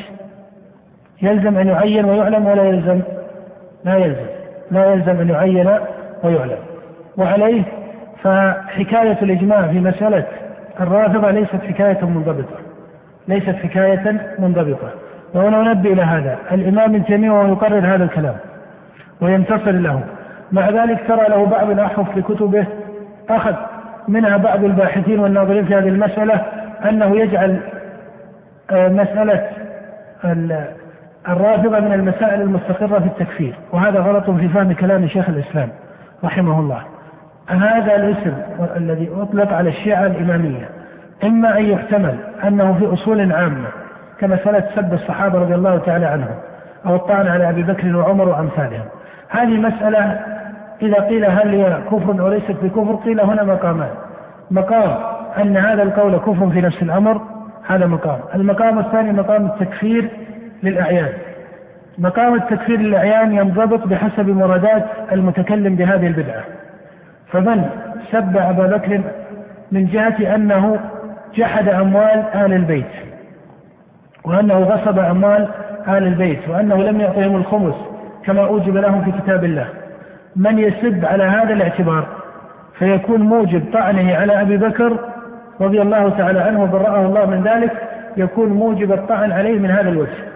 [1.22, 3.02] يلزم أن يعين ويعلم ولا يلزم
[3.86, 4.26] لا يلزم.
[4.72, 5.70] لا يلزم أن يعين
[6.24, 6.58] ويعلم.
[7.18, 7.64] وعليه
[8.24, 10.24] فحكاية الإجماع في مسألة
[10.82, 12.56] الرافضة ليست حكاية منضبطة.
[13.28, 14.90] ليست حكاية منضبطة.
[15.34, 16.38] وأنا أنبه إلى هذا.
[16.52, 18.36] الإمام تيمية وهو يقرر هذا الكلام.
[19.22, 20.04] وينتصر له.
[20.52, 22.66] مع ذلك ترى له بعض الأحرف في كتبه.
[23.30, 23.56] أخذ
[24.08, 26.46] منها بعض الباحثين والناظرين في هذه المسألة
[26.90, 27.60] أنه يجعل
[28.72, 29.50] آه، مسألة
[31.30, 33.56] الرافضة من المسائل المستقرة في التكفير.
[33.74, 35.70] وهذا غلط في فهم كلام شيخ الإسلام
[36.24, 36.82] رحمه الله.
[37.48, 38.34] هذا الاسم
[38.76, 40.70] الذي أطلق على الشيعة الإمامية
[41.24, 42.16] إما أن يحتمل
[42.48, 43.68] أنه في أصول عامة
[44.20, 46.36] كمسألة سب الصحابة رضي الله تعالى عنهم
[46.86, 48.86] أو الطعن على أبي بكر وعمر وأمثالهم.
[49.30, 50.20] هذه مسألة
[50.82, 53.90] إذا قيل هل هي كفر أو ليست بكفر قيل هنا مقامان.
[54.52, 54.98] مقام
[55.42, 57.22] أن هذا القول كفر في نفس الأمر
[57.68, 58.20] هذا مقام.
[58.36, 60.10] المقام الثاني مقام التكفير
[60.64, 61.10] للأعيان.
[61.98, 66.44] مقام التكفير للأعيان ينضبط بحسب مرادات المتكلم بهذه البدعة.
[67.32, 67.66] فمن
[68.12, 69.02] سب أبا بكر
[69.72, 70.80] من جهة أنه
[71.36, 72.92] جحد أموال آل البيت
[74.24, 75.48] وأنه غصب أموال
[75.88, 77.76] آل البيت وأنه لم يعطهم الخمس
[78.26, 79.68] كما أوجب لهم في كتاب الله.
[80.36, 82.08] من يسب على هذا الاعتبار
[82.80, 84.98] فيكون موجب طعنه على أبي بكر
[85.62, 87.72] رضي الله تعالى عنه وبرأه الله من ذلك
[88.18, 90.32] يكون موجب الطعن عليه من هذا الوجه.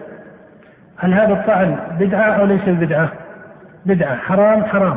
[0.97, 3.09] هل هذا الطعن بدعة أو ليس بدعة؟
[3.85, 4.95] بدعة حرام حرام.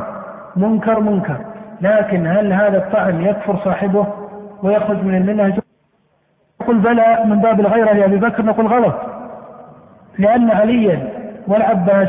[0.55, 1.37] منكر منكر.
[1.81, 4.07] لكن هل هذا الطعن يكفر صاحبه
[4.63, 5.59] ويخرج من المنهج؟
[6.61, 8.95] نقول بلى من باب الغيرة لأبي بكر نقول غلط.
[10.17, 11.07] لأن عليا
[11.47, 12.07] والعباس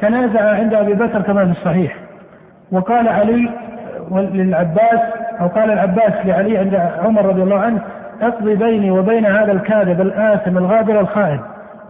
[0.00, 1.96] تنازع عند أبي بكر كما في الصحيح.
[2.72, 3.50] وقال علي
[4.12, 5.00] للعباس
[5.40, 7.80] أو قال العباس لعلي عند عمر رضي الله عنه
[8.22, 11.40] اقضي بيني وبين هذا الكاذب الآثم الغادر الخائن.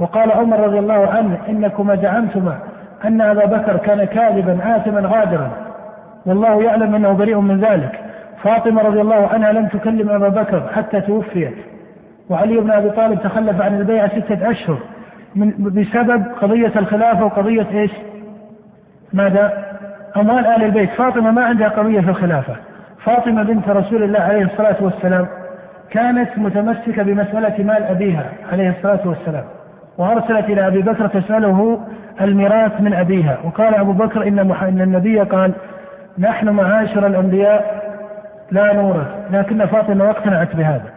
[0.00, 2.58] وقال عمر رضي الله عنه إنكما زعمتما
[3.04, 5.65] أن أبا بكر كان كاذبا آثما غادرا.
[6.26, 8.00] والله يعلم أنه بريء من ذلك.
[8.42, 11.54] فاطمة رضي الله عنها لم تكلم أبا بكر حتى توفيت.
[12.30, 14.78] وعلي بن أبي طالب تخلف عن البيعة ستة أشهر
[15.34, 17.90] من بسبب قضية الخلافة وقضية إيش؟
[19.12, 19.66] ماذا؟
[20.16, 20.90] أموال آل البيت.
[20.90, 22.56] فاطمة ما عندها قضية في الخلافة.
[23.04, 25.26] فاطمة بنت رسول الله عليه الصلاة والسلام
[25.90, 29.44] كانت متمسكة بمسألة مال أبيها عليه الصلاة والسلام
[29.98, 31.80] وأرسلت إلى أبي بكر تسأله
[32.20, 33.38] الميراث من أبيها.
[33.44, 35.52] وقال أبو بكر إن, إن النبي قال
[36.18, 37.86] نحن معاشر الأنبياء
[38.50, 40.90] لا نورث لكن فاطمة اقتنعت بهذا.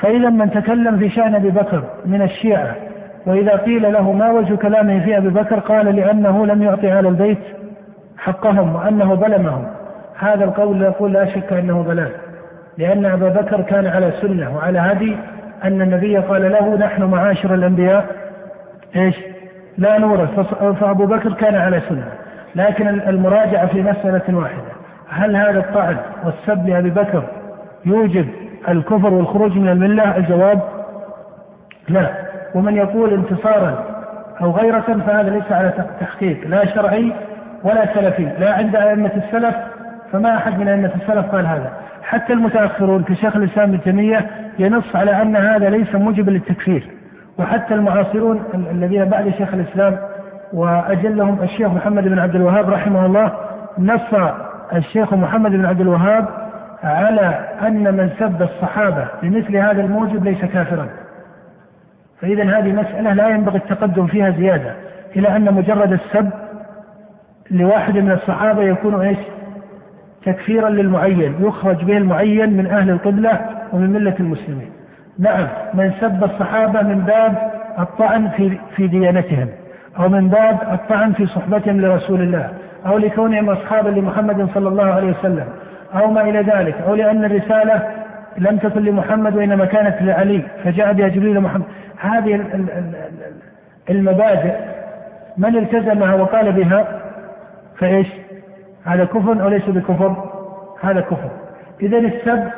[0.00, 2.74] فإذا من تكلم في شأن أبي بكر من الشيعة
[3.26, 7.38] وإذا قيل له ما وجه كلامه في أبي بكر قال لأنه لم يعطي على البيت
[8.18, 9.66] حقهم وأنه ظلمهم.
[10.18, 12.10] هذا القول يقول لا شك أنه ضلال
[12.78, 15.16] لأن أبا بكر كان على سنة وعلى هدي
[15.64, 18.06] أن النبي قال له نحن معاشر الأنبياء
[18.96, 19.16] إيش؟
[19.78, 20.40] لا نورث.
[20.80, 22.08] فأبو بكر كان على سنة.
[22.54, 24.72] لكن المراجعة في مسألة واحدة.
[25.08, 27.22] هل هذا الطعن والسب لأبي بكر
[27.84, 28.28] يوجب
[28.68, 30.60] الكفر والخروج من الملة؟ الجواب
[31.88, 32.10] لا.
[32.54, 33.84] ومن يقول انتصارا
[34.40, 36.46] أو غيرة فهذا ليس على تحقيق.
[36.46, 37.12] لا شرعي
[37.64, 38.28] ولا سلفي.
[38.38, 39.56] لا عند أئمة السلف
[40.12, 41.72] فما أحد من أئمة السلف قال هذا.
[42.02, 44.26] حتى المتأخرون كشيخ الإسلام ابن تيمية
[44.58, 46.90] ينص على أن هذا ليس موجب للتكفير.
[47.38, 49.98] وحتى المعاصرون الذين بعد شيخ الإسلام
[50.52, 53.32] وأجلهم الشيخ محمد بن عبد الوهاب رحمه الله.
[53.78, 54.14] نص
[54.72, 56.28] الشيخ محمد بن عبد الوهاب
[56.84, 60.86] على أن من سب الصحابة بمثل هذا الموجب ليس كافرا.
[62.20, 64.74] فإذا هذه مسألة لا ينبغي التقدم فيها زيادة
[65.16, 66.30] إلى أن مجرد السب
[67.50, 69.18] لواحد من الصحابة يكون إيش؟
[70.24, 73.40] تكفيرا للمعين يخرج به المعين من أهل القبلة
[73.72, 74.70] ومن ملة المسلمين.
[75.18, 79.48] نعم من سب الصحابة من باب الطعن في في ديانتهم.
[79.98, 82.50] أو من باب الطعن في صحبتهم لرسول الله
[82.86, 85.44] أو لكونهم أصحابا لمحمد صلى الله عليه وسلم
[85.94, 87.82] أو ما إلى ذلك أو لأن الرسالة
[88.38, 91.64] لم تكن لمحمد وإنما كانت لعلي فجاء بها جبريل محمد
[92.00, 92.34] هذه
[93.90, 94.54] المبادئ
[95.36, 97.00] من التزمها وقال بها
[97.78, 98.06] فإيش؟
[98.84, 100.30] هذا كفر أو ليس بكفر؟
[100.82, 101.30] هذا كفر.
[101.82, 102.48] اذا السب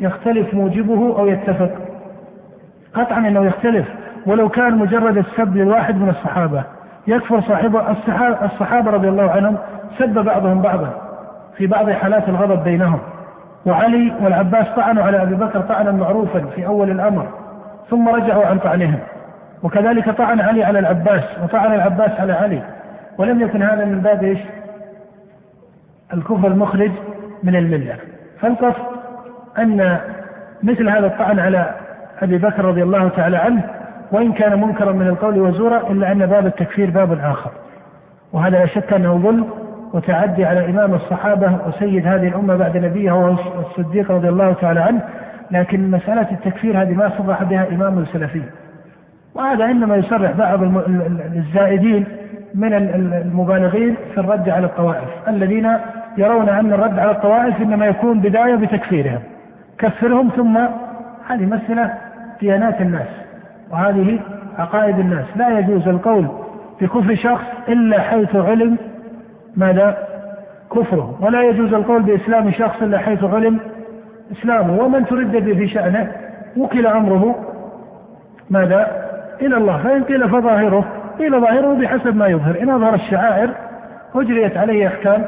[0.00, 1.70] يختلف موجبه أو يتفق.
[2.94, 3.86] قطعا أنه يختلف
[4.28, 6.62] ولو كان مجرد السب للواحد من الصحابة.
[7.06, 9.56] يكفر صاحبه الصحابه, الصحابة رضي الله عنهم
[9.98, 10.90] سب بعضهم بعضا
[11.56, 12.98] في بعض حالات الغضب بينهم.
[13.66, 17.28] وعلي والعباس طعنوا على أبي بكر طعنا معروفا في أول الأمر
[17.90, 18.98] ثم رجعوا عن طعنهم.
[19.62, 22.62] وكذلك طعن علي على العباس وطعن العباس على علي.
[23.18, 24.38] ولم يكن هذا من باب إيش؟
[26.14, 26.90] الكفر المخرج
[27.42, 27.96] من الملة.
[28.40, 28.86] فالقصد
[29.58, 29.98] أن
[30.62, 31.74] مثل هذا الطعن على
[32.22, 33.77] أبي بكر رضي الله تعالى عنه
[34.12, 37.50] وإن كان منكرا من القول وزورا إلا أن باب التكفير باب آخر.
[38.32, 39.46] وهذا لا شك أنه ظلم
[39.92, 45.00] وتعدي على إمام الصحابة وسيد هذه الأمة بعد نبيه هو الصديق رضي الله تعالى عنه
[45.50, 48.42] لكن مسألة التكفير هذه ما صرح بها إمام سلفي
[49.34, 50.62] وهذا إنما يصرح بعض
[51.36, 52.04] الزائدين
[52.54, 55.08] من المبالغين في الرد على الطوائف.
[55.28, 55.76] الذين
[56.18, 59.20] يرون أن الرد على الطوائف إنما يكون بداية بتكفيرهم.
[59.78, 60.56] كفرهم ثم
[61.28, 61.94] هذه مسألة
[62.40, 63.08] ديانات الناس.
[63.70, 64.18] وهذه
[64.58, 65.26] عقائد الناس.
[65.36, 66.26] لا يجوز القول
[66.80, 68.76] بكفر شخص إلا حيث علم
[69.56, 69.98] ماذا؟
[70.72, 71.18] كفره.
[71.20, 73.58] ولا يجوز القول بإسلام شخص إلا حيث علم
[74.32, 74.82] إسلامه.
[74.82, 76.12] ومن تردد في شأنه
[76.56, 77.34] وكل أمره
[78.50, 79.08] ماذا؟
[79.40, 79.78] إلى الله.
[79.82, 80.84] فإن قيل فظاهره
[81.18, 82.62] قيل ظاهره بحسب ما يظهر.
[82.62, 83.50] إن أظهر الشعائر
[84.14, 85.24] أجريت عليه أحكام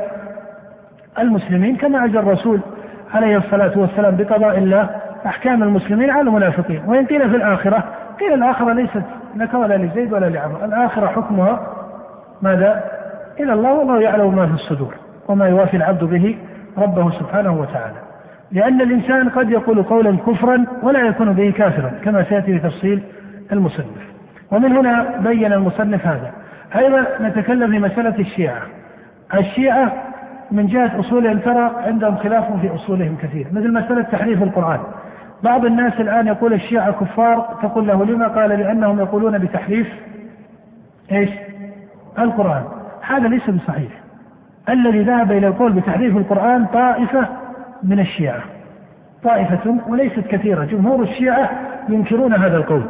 [1.19, 2.61] المسلمين كما أجى الرسول
[3.15, 4.91] عليه الصلاة والسلام بقضاء الله
[5.27, 6.83] أحكام المسلمين على المنافقين.
[6.87, 7.85] وإن قيل في الآخرة
[8.21, 9.03] قيل الآخرة ليست
[9.37, 10.65] لك ولا لزيد ولا لعمر.
[10.65, 11.61] الآخرة حكمها
[12.43, 12.85] ماذا؟
[13.41, 14.95] إلى الله والله يعلم ما في الصدور
[15.29, 16.37] وما يوافي العبد به
[16.79, 17.97] ربه سبحانه وتعالى.
[18.53, 23.03] لأن الإنسان قد يقول قولا كفرا ولا يكون به كافرا كما سيأتي في تفصيل
[23.53, 24.11] المصنف.
[24.51, 26.31] ومن هنا بين المصنف هذا.
[26.77, 28.63] أيضا نتكلم في مسألة الشيعة.
[29.35, 29.93] الشيعة
[30.51, 34.81] من جهة أصولهم ترى عندهم خلاف في أصولهم كثير مثل مسألة تحريف القرآن.
[35.43, 39.89] بعض الناس الآن يقول الشيعة كفار تقول له لما قال لأنهم يقولون بتحريف
[41.13, 41.31] إيش؟
[42.19, 42.63] القرآن.
[43.01, 43.93] هذا ليس بصحيح.
[44.69, 47.29] الذي ذهب إلى القول بتحريف القرآن طائفة
[47.83, 48.43] من الشيعة.
[49.25, 50.65] طائفة وليست كثيرة.
[50.65, 51.51] جمهور الشيعة
[51.89, 52.83] ينكرون هذا القول.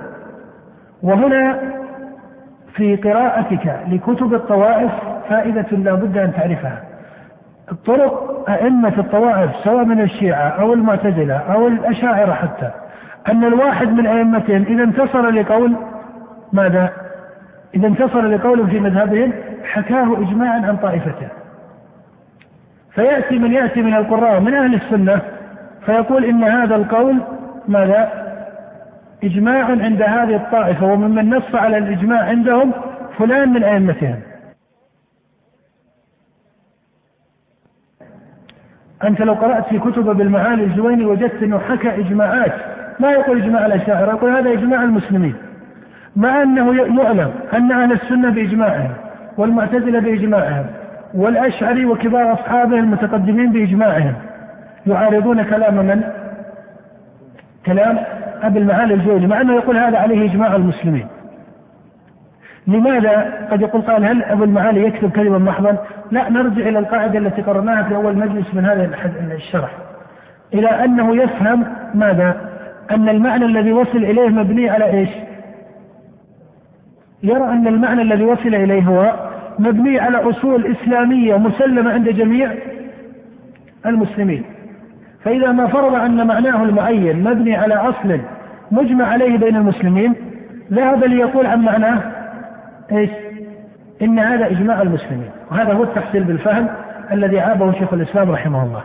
[1.02, 1.58] وهنا
[2.74, 4.92] في قراءتك لكتب الطوائف
[5.28, 6.82] فائدة لا بد أن تعرفها.
[7.72, 12.70] الطرق أئمة الطوائف سواء من الشيعة أو المعتزلة أو الأشاعرة حتى
[13.28, 15.76] أن الواحد من أئمتهم إذا انتصر لقول
[16.52, 16.90] ماذا؟
[17.74, 19.32] إذا انتصر لقول في مذهبهم
[19.64, 21.28] حكاه إجماعا عن طائفته
[22.94, 25.20] فيأتي من يأتي من القراء من أهل السنة
[25.86, 27.16] فيقول إن هذا القول
[27.68, 28.20] ماذا؟
[29.24, 32.72] إجماع عند هذه الطائفة وممن نص على الإجماع عندهم
[33.18, 34.20] فلان من أئمتهم
[39.04, 42.52] أنت لو قرأت في كتب بالمعالي الجويني وجدت أنه حكى إجماعات
[43.00, 45.34] ما يقول إجماع الأشاعرة يقول هذا إجماع المسلمين.
[46.16, 48.90] مع أنه يعلم أن أهل السنة بإجماعهم
[49.36, 50.66] والمعتزلة بإجماعهم
[51.14, 54.14] والأشعري وكبار أصحابه المتقدمين بإجماعهم.
[54.86, 56.02] يعارضون كلام من؟
[57.66, 57.98] كلام
[58.42, 61.06] أبي المعالي الجويني مع أنه يقول هذا عليه إجماع المسلمين.
[62.66, 65.76] لماذا قد يقول قال هل أبو المعالي يكتب كلمة محضا؟
[66.10, 68.90] لا نرجع إلى القاعدة التي قررناها في أول مجلس من هذا
[69.34, 69.70] الشرح
[70.54, 72.50] إلى أنه يفهم ماذا؟
[72.90, 75.10] أن المعنى الذي وصل إليه مبني على إيش؟
[77.22, 79.14] يرى أن المعنى الذي وصل إليه هو
[79.58, 82.54] مبني على أصول إسلامية مسلمة عند جميع
[83.86, 84.44] المسلمين.
[85.24, 88.20] فإذا ما فرض أن معناه المعين مبني على أصل
[88.70, 90.14] مجمع عليه بين المسلمين
[90.72, 92.19] ذهب ليقول عن معناه
[92.92, 93.10] إيش؟
[94.02, 96.68] إن هذا إجماع المسلمين وهذا هو التحصيل بالفهم
[97.12, 98.82] الذي عابه شيخ الإسلام رحمه الله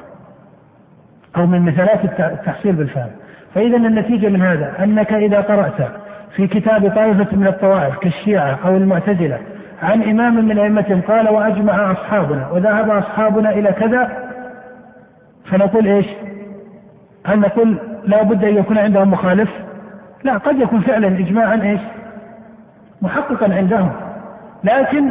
[1.38, 3.10] أو من مثالات التحصيل بالفهم
[3.56, 5.92] فإذا النتيجة من هذا أنك إذا قرأت
[6.36, 9.40] في كتاب طائفة من الطوائف كالشيعة أو المعتزلة
[9.82, 14.30] عن إمام من ائمتهم قال وأجمع أصحابنا وذهب أصحابنا إلى كذا
[15.46, 16.06] فنقول إيش؟
[17.26, 19.50] هل نقول لا بد أن يكون عندهم مخالف؟
[20.24, 21.82] لا قد يكون فعلا اجماعا إيش؟
[23.02, 23.92] محققا عندهم.
[24.64, 25.10] لكن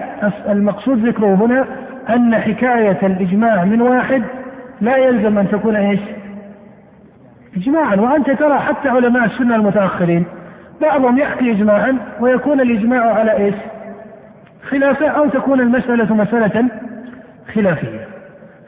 [0.49, 1.65] المقصود ذكره هنا
[2.09, 4.23] أن حكاية الإجماع من واحد
[4.81, 6.01] لا يلزم أن تكون إيش؟
[7.57, 7.97] إجماعا.
[7.97, 10.25] وأنت ترى حتى علماء السنة المتأخرين
[10.81, 13.55] بعضهم يحكي إجماعا ويكون الإجماع على إيش؟
[14.69, 16.69] خلافة أو تكون المسألة مسألة
[17.55, 18.09] خلافية.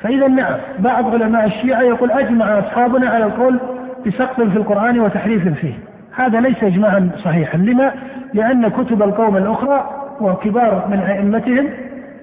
[0.01, 3.61] فإذا نعم بعض علماء الشيعة يقول أجمع أصحابنا على القول
[4.07, 5.75] بسقط في القرآن وتحريف فيه.
[6.17, 7.59] هذا ليس إجماعا صحيحا.
[7.59, 7.93] لما؟
[8.37, 11.69] لأن كتب القوم الأخرى وكبار من أئمتهم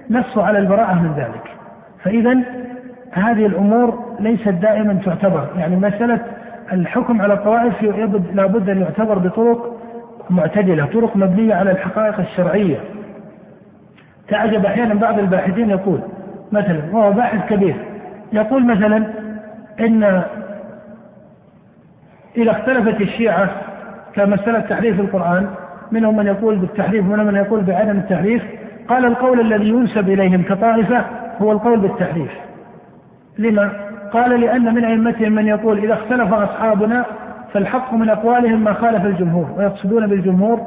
[0.09, 1.51] نصوا على البراءة من ذلك.
[2.03, 2.39] فإذا
[3.11, 6.19] هذه الأمور ليست دائما تعتبر يعني مسألة
[6.71, 7.83] الحكم على الطوائف
[8.33, 9.79] لابد أن يعتبر بطرق
[10.29, 12.77] معتدلة طرق مبنية على الحقائق الشرعية.
[14.27, 15.99] تعجب أحيانا بعض الباحثين يقول
[16.51, 17.75] مثلا وهو باحث كبير
[18.33, 19.05] يقول مثلا
[19.79, 20.23] إن
[22.37, 23.49] إذا اختلفت الشيعة
[24.15, 25.49] كمسألة تحريف القرآن
[25.91, 28.43] منهم من يقول بالتحريف ومنهم من يقول بعدم التحريف.
[28.87, 31.05] قال القول الذي ينسب إليهم كطائفة
[31.41, 32.31] هو القول بالتحريف.
[33.37, 33.71] لما؟
[34.13, 37.05] قال لأن من أئمتهم من يقول إذا اختلف أصحابنا
[37.53, 40.61] فالحق من أقوالهم ما خالف الجمهور ويقصدون بالجمهور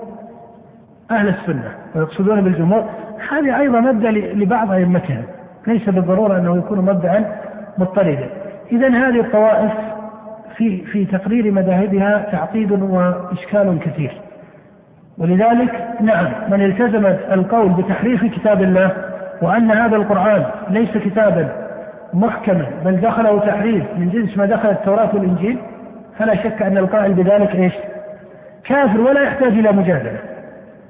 [1.10, 2.84] أهل السنة ويقصدون بالجمهور.
[3.30, 5.22] هذه أيضا مبدأ لبعض أئمتهم.
[5.66, 7.24] ليس بالضرورة أنه يكون مبدأ
[7.78, 8.30] مضطردا.
[8.72, 9.72] إذا هذه الطوائف
[10.56, 14.12] في في تقرير مذاهبها تعقيد وإشكال كثير.
[15.18, 18.90] ولذلك نعم من التزم القول بتحريف كتاب الله
[19.42, 21.48] وأن هذا القرآن ليس كتابا
[22.14, 25.58] محكما بل دخله تحريف من جنس ما دخل التوراة والإنجيل
[26.18, 27.72] فلا شك أن القائل بذلك إيش؟
[28.64, 30.18] كافر ولا يحتاج إلى مجادلة.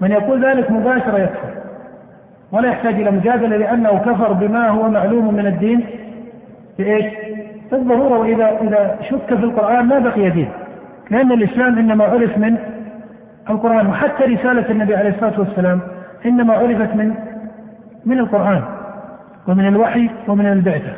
[0.00, 1.50] من يقول ذلك مباشرة يكفر
[2.52, 5.84] ولا يحتاج إلى مجادلة لأنه كفر بما هو معلوم من الدين
[6.78, 7.04] بإيش؟
[7.72, 10.48] بالضرورة وإذا إذا شك في القرآن ما بقي دين
[11.10, 12.56] لأن الإسلام إنما عرف من
[13.50, 15.80] القرآن وحتى رسالة النبي عليه الصلاة والسلام
[16.26, 17.14] إنما عرفت من
[18.06, 18.62] من القرآن
[19.48, 20.92] ومن الوحي ومن البعثة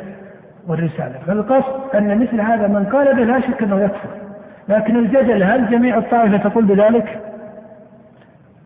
[0.67, 1.15] والرسالة.
[1.27, 4.09] فالقصد أن مثل هذا من قال به لا شك أنه يكفر.
[4.69, 7.19] لكن الجدل هل جميع الطائفة تقول بذلك؟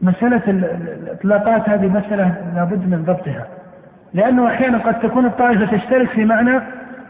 [0.02, 3.46] مسألة الإطلاقات هذه مسألة لابد من ضبطها.
[4.14, 6.62] لأنه أحيانا قد تكون الطائفة تشترك في معنى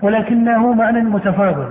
[0.01, 1.69] ولكنه معنى متفاضل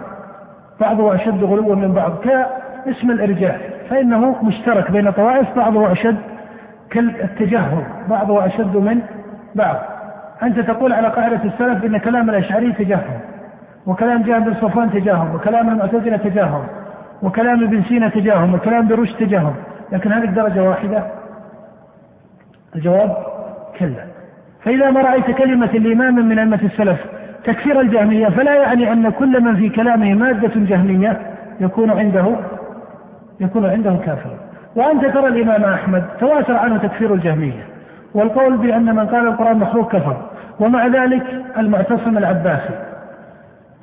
[0.80, 6.16] بعضه أشد غلوا من بعض كاسم الإرجاء فإنه مشترك بين طوائف بعضه أشد
[6.90, 9.00] كالتجهم بعضه أشد من
[9.54, 9.76] بعض.
[10.42, 13.20] أنت تقول على قاعدة السلف إن كلام الأشعري تجهم
[13.86, 16.66] وكلام جابر بن صفوان تجاهم وكلام المعتزلة تجاهم
[17.22, 19.54] وكلام ابن سينا تجاهم وكلام برشد تجاهم
[19.92, 21.04] لكن هذه درجة واحدة؟
[22.76, 23.16] الجواب
[23.78, 24.04] كلا.
[24.64, 27.06] فإذا ما رأيت كلمة الإمام من أئمة السلف
[27.44, 31.20] تكفير الجهمية فلا يعني أن كل من في كلامه مادة جهمية
[31.60, 32.36] يكون عنده
[33.42, 34.36] يكون عنده كافرا
[34.76, 37.66] وأنت ترى الإمام أحمد تواتر عنه تكفير الجهمية
[38.14, 40.16] والقول بأن من قال القرآن مخلوق كفر
[40.60, 41.22] ومع ذلك
[41.58, 42.74] المعتصم العباسي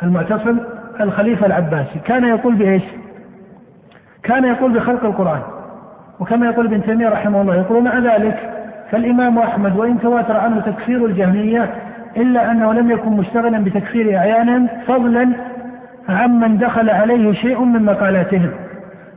[0.04, 0.58] المعتصم
[1.00, 2.84] الخليفة العباسي كان يقول بإيش؟
[4.24, 5.42] كان يقول بخلق القرآن
[6.20, 8.54] وكما يقول ابن تيمية رحمه الله يقول مع ذلك
[8.92, 11.70] فالإمام أحمد وإن تواتر عنه تكفير الجهمية
[12.18, 15.30] إلا أنه لم يكن مشتغلا بتكفير أعيانا فضلا
[16.10, 18.52] عمن دخل عليه شيء من مقالاتهم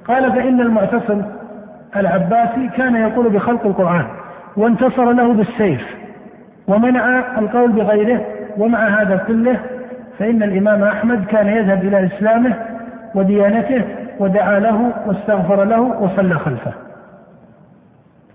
[0.09, 1.23] قال فإن المعتصم
[1.97, 4.05] العباسي كان يقول بخلق القرآن
[4.57, 5.97] وانتصر له بالسيف
[6.69, 8.27] ومنع القول بغيره
[8.59, 9.57] ومع هذا كله
[10.19, 12.55] فإن الإمام أحمد كان يذهب إلى إسلامه
[13.15, 13.85] وديانته
[14.19, 16.73] ودعا له واستغفر له وصلى خلفه.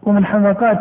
[0.04, 0.80] ومن حماقات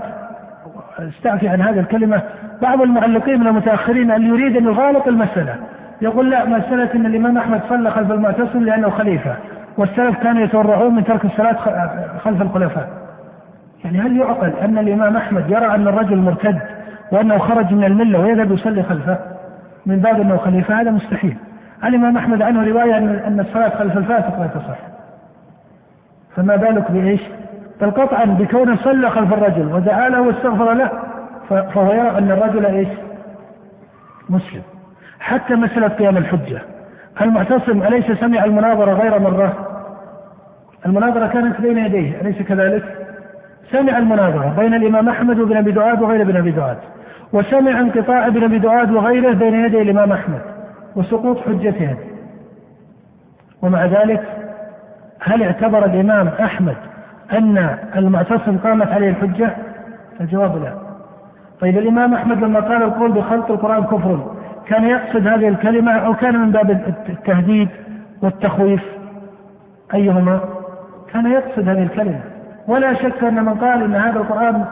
[0.99, 2.22] استعفي عن هذه الكلمة
[2.62, 5.55] بعض المعلقين من المتأخرين اللي يريد أن يغالط المسألة
[6.03, 9.37] يقول لا مسألة أن الإمام أحمد صلى خلف المعتصم لأنه خليفة.
[9.78, 11.56] والسلف كانوا يتورعون من ترك الصلاة
[12.24, 12.88] خلف الخلفاء.
[13.84, 16.58] يعني هل يعقل أن الإمام أحمد يرى أن الرجل مرتد
[17.12, 19.18] وأنه خرج من الملة ويذهب يصلي خلفه؟
[19.86, 21.36] من باب أنه خليفة هذا مستحيل.
[21.84, 24.78] الإمام أحمد عنه رواية أن الصلاة خلف الفاسق لا تصح؟
[26.36, 27.20] فما بالك بإيش؟
[27.80, 30.90] بل قطعا بكونه صلى خلف الرجل ودعا له واستغفر له
[31.48, 32.88] فهو يرى أن الرجل إيش؟
[34.30, 34.62] مسلم.
[35.20, 36.62] حتى مسألة قيام الحجة
[37.20, 39.65] المعتصم أليس سمع المناظرة غير مرة؟
[40.86, 42.84] المناظرة كانت بين يديه أليس كذلك
[43.70, 46.78] سمع المناظرة بين الإمام أحمد وابن أبي دعاد وغير ابن أبي دعاد
[47.32, 50.40] وسمع انقطاع ابن أبي دعاد وغيره بين يدي الإمام أحمد
[50.96, 51.96] وسقوط حجتهم
[53.62, 54.22] ومع ذلك
[55.20, 56.76] هل اعتبر الإمام أحمد
[57.32, 59.50] أن المعتصم قامت عليه الحجة؟
[60.20, 60.72] الجواب لا.
[61.60, 64.34] طيب الإمام أحمد لما قال القول بخلق القرآن كفر
[64.66, 66.70] كان يقصد هذه الكلمة أو كان من باب
[67.08, 67.68] التهديد
[68.22, 68.82] والتخويف
[69.94, 70.40] أيهما؟
[71.16, 72.20] كان يقصد هذه الكلمة.
[72.68, 74.64] ولا شك أن من قال إن هذا القرآن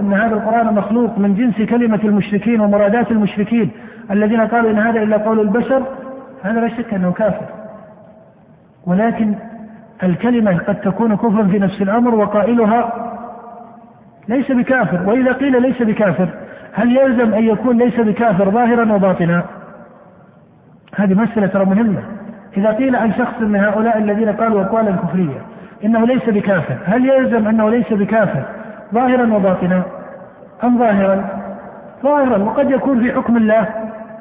[0.00, 3.70] أن هذا القرآن مخلوق من جنس كلمة المشركين ومرادات المشركين
[4.10, 5.82] الذين قالوا إن هذا إلا قول البشر
[6.42, 7.46] هذا لا شك أنه كافر.
[8.86, 9.34] ولكن
[10.02, 12.92] الكلمة قد تكون كفرا في نفس الأمر وقائلها
[14.28, 15.08] ليس بكافر.
[15.08, 16.28] وإذا قيل ليس بكافر
[16.72, 19.44] هل يلزم أن يكون ليس بكافر ظاهرا وباطنا؟
[20.96, 22.17] هذه مسألة ترى مهمة.
[22.58, 25.40] إذا قيل عن شخص من هؤلاء الذين قالوا أقوالا كفرية
[25.84, 26.76] إنه ليس بكافر.
[26.84, 28.42] هل يلزم أنه ليس بكافر
[28.94, 29.82] ظاهرا وباطنا؟
[30.64, 31.28] أم ظاهرا؟
[32.02, 33.68] ظاهرا وقد يكون في حكم الله.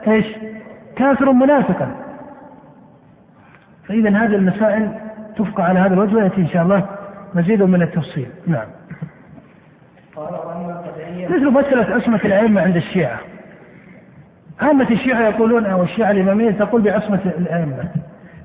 [0.07, 0.25] إيش؟
[0.95, 1.87] كافر منافقا.
[3.87, 4.91] فإذا هذه المسائل
[5.37, 6.85] تفقى على هذا الوجه ويأتي إن شاء الله
[7.33, 8.27] مزيد من التفصيل.
[8.47, 8.67] نعم.
[11.29, 13.19] مثل مسألة عصمة الأئمة عند الشيعة.
[14.61, 17.83] عامة الشيعة يقولون أو الشيعة الإمامية تقول بعصمة الأئمة.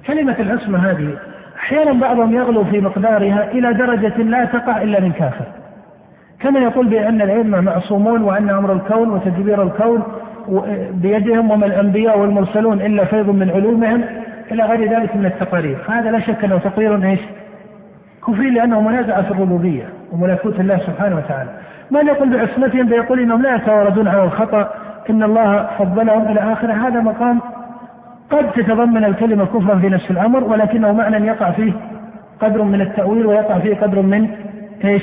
[0.07, 1.09] كلمة العصمة هذه
[1.57, 5.45] أحيانا بعضهم يغلو في مقدارها إلى درجة لا تقع إلا من كافر.
[6.41, 10.03] كما يقول بأن الأئمة معصومون وأن أمر الكون وتدبير الكون
[10.91, 14.05] بيدهم وما الأنبياء والمرسلون إلا فيض من علومهم
[14.53, 15.79] إلى غير ذلك من التقارير.
[15.89, 17.21] هذا لا شك أنه تقرير إيش؟
[18.27, 21.51] كفري لأنه منازعة في الربوبية وملكوت الله سبحانه وتعالى.
[21.91, 24.71] من يقول بعصمتهم فيقول إنهم لا يتواردون على الخطأ
[25.11, 26.73] إن الله فضلهم إلى آخره.
[26.73, 27.41] هذا مقام
[28.33, 31.73] قد تتضمن الكلمة كفرا في نفس الأمر ولكنه معنى يقع فيه
[32.41, 34.29] قدر من التأويل ويقع فيه قدر من
[34.85, 35.03] إيش؟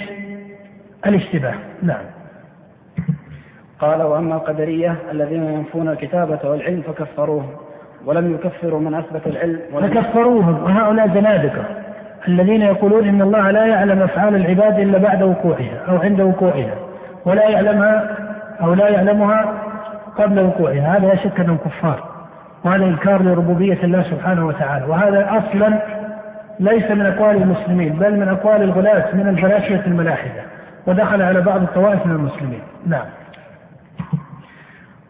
[1.05, 2.03] الاشتباه، نعم.
[3.79, 7.49] قال وأما القدرية الذين ينفون الكتابة والعلم فكفروهم
[8.05, 11.65] ولم يكفروا من أثبت العلم فكفروهم وهؤلاء زنادقة
[12.27, 16.75] الذين يقولون إن الله لا يعلم أفعال العباد إلا بعد وقوعها أو عند وقوعها
[17.25, 18.17] ولا يعلمها
[18.61, 19.53] أو لا يعلمها
[20.17, 20.97] قبل وقوعها.
[20.97, 22.08] هذا لا شك أنهم كفار.
[22.63, 25.79] وهذا إنكار لربوبية الله سبحانه وتعالى وهذا أصلا
[26.59, 30.41] ليس من أقوال المسلمين بل من أقوال الغلاة من الفلاسفه الملاحدة
[30.87, 33.05] ودخل على بعض الطوائف من المسلمين نعم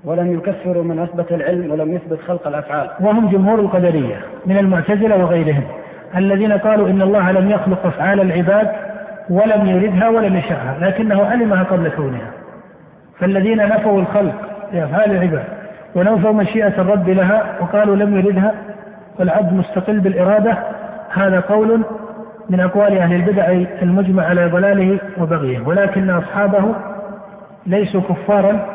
[0.03, 2.89] ولم يكفروا من أثبت العلم ولم يثبت خلق الأفعال.
[2.99, 5.63] وهم جمهور القدرية من المعتزلة وغيرهم.
[6.15, 8.71] الذين قالوا إن الله لم يخلق أفعال العباد
[9.29, 12.31] ولم يردها ولم يشاءها لكنه علمها قبل كونها
[13.19, 14.35] فالذين نفوا الخلق
[14.73, 15.58] لأفعال العباد
[15.95, 18.53] ونفوا مشيئة الرب لها وقالوا لم يردها
[19.19, 20.57] والعبد مستقل بالإرادة
[21.13, 21.81] هذا قول
[22.49, 26.75] من أقوال أهل البدع المجمع على ضلاله وبغيه ولكن أصحابه
[27.65, 28.65] ليسوا كفارا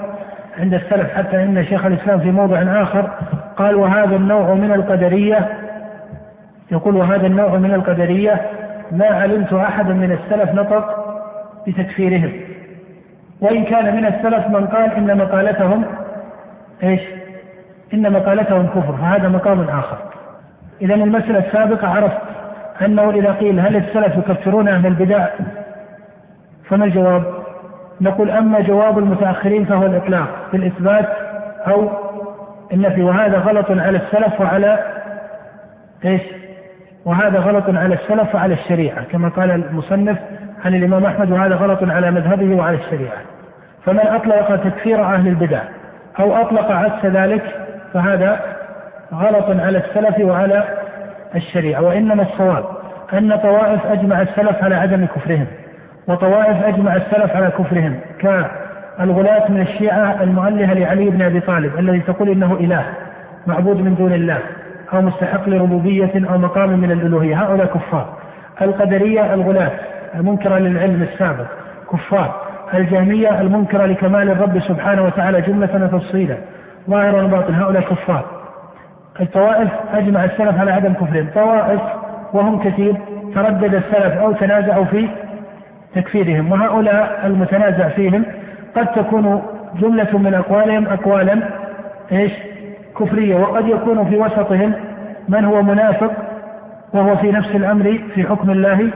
[0.58, 3.10] عند السلف حتى إن شيخ الإسلام في موضع آخر
[3.56, 5.48] قال وهذا النوع من القدرية
[6.72, 8.40] يقول وهذا النوع من القدرية
[8.92, 11.04] ما علمت أحدا من السلف نطق
[11.66, 12.32] بتكفيرهم
[13.40, 15.84] وإن كان من السلف من قال إن مقالتهم
[16.82, 17.00] إيش؟
[17.94, 19.98] إن مقالتهم كفر فهذا مقام آخر.
[20.82, 22.18] إذا المسألة السابقة عرفت
[22.82, 25.26] أنه إذا قيل هل السلف يكفرون أهل البدع؟
[26.68, 27.24] فما الجواب؟
[28.00, 31.08] نقول أما جواب المتأخرين فهو الإطلاق في الإثبات
[31.66, 31.90] أو
[32.72, 33.02] النفي.
[33.02, 34.78] وهذا غلط على السلف وعلى
[36.04, 36.22] إيش؟
[37.04, 40.18] وهذا غلط على السلف وعلى الشريعة كما قال المصنف
[40.64, 43.16] عن الإمام أحمد وهذا غلط على مذهبه وعلى الشريعة.
[43.84, 45.62] فمن أطلق تكفير أهل البدع؟
[46.20, 47.42] أو أطلق عكس ذلك
[47.92, 48.40] فهذا
[49.14, 50.64] غلط على السلف وعلى
[51.34, 52.64] الشريعة وإنما الصواب
[53.12, 55.46] أن طوائف أجمع السلف على عدم كفرهم
[56.08, 62.28] وطوائف أجمع السلف على كفرهم كالغلاة من الشيعة المؤلهة لعلي بن أبي طالب الذي تقول
[62.28, 62.84] إنه إله
[63.46, 64.38] معبود من دون الله
[64.92, 68.16] أو مستحق لربوبية أو مقام من الألوهية هؤلاء كفار.
[68.62, 69.70] القدرية الغلاة
[70.14, 71.46] المنكرة للعلم السابق
[71.92, 72.43] كفار.
[72.76, 76.36] الجهمية المنكرة لكمال الرب سبحانه وتعالى جملة وتفصيلا
[76.90, 78.24] ظاهرا وباطن هؤلاء كفار
[79.20, 81.28] الطوائف أجمع السلف على عدم كفرهم.
[81.34, 81.80] طوائف
[82.32, 82.94] وهم كثير.
[83.34, 85.08] تردد السلف أو تنازعوا في
[85.94, 86.52] تكفيرهم.
[86.52, 88.24] وهؤلاء المتنازع فيهم
[88.76, 89.42] قد تكون
[89.80, 91.40] جملة من أقوالهم أقوالا
[92.12, 92.32] إيش؟
[92.98, 93.36] كفرية.
[93.36, 94.72] وقد يكون في وسطهم
[95.28, 96.12] من هو منافق
[96.92, 98.90] وهو في نفس الأمر في حكم الله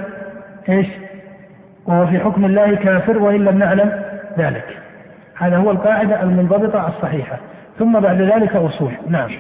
[0.68, 0.86] إيش؟
[1.88, 4.02] وهو في حكم الله كافر وإن لم نعلم
[4.38, 4.76] ذلك.
[5.38, 7.38] هذا هو القاعدة المنضبطة الصحيحة.
[7.78, 8.92] ثم بعد ذلك أصول.
[9.08, 9.30] نعم.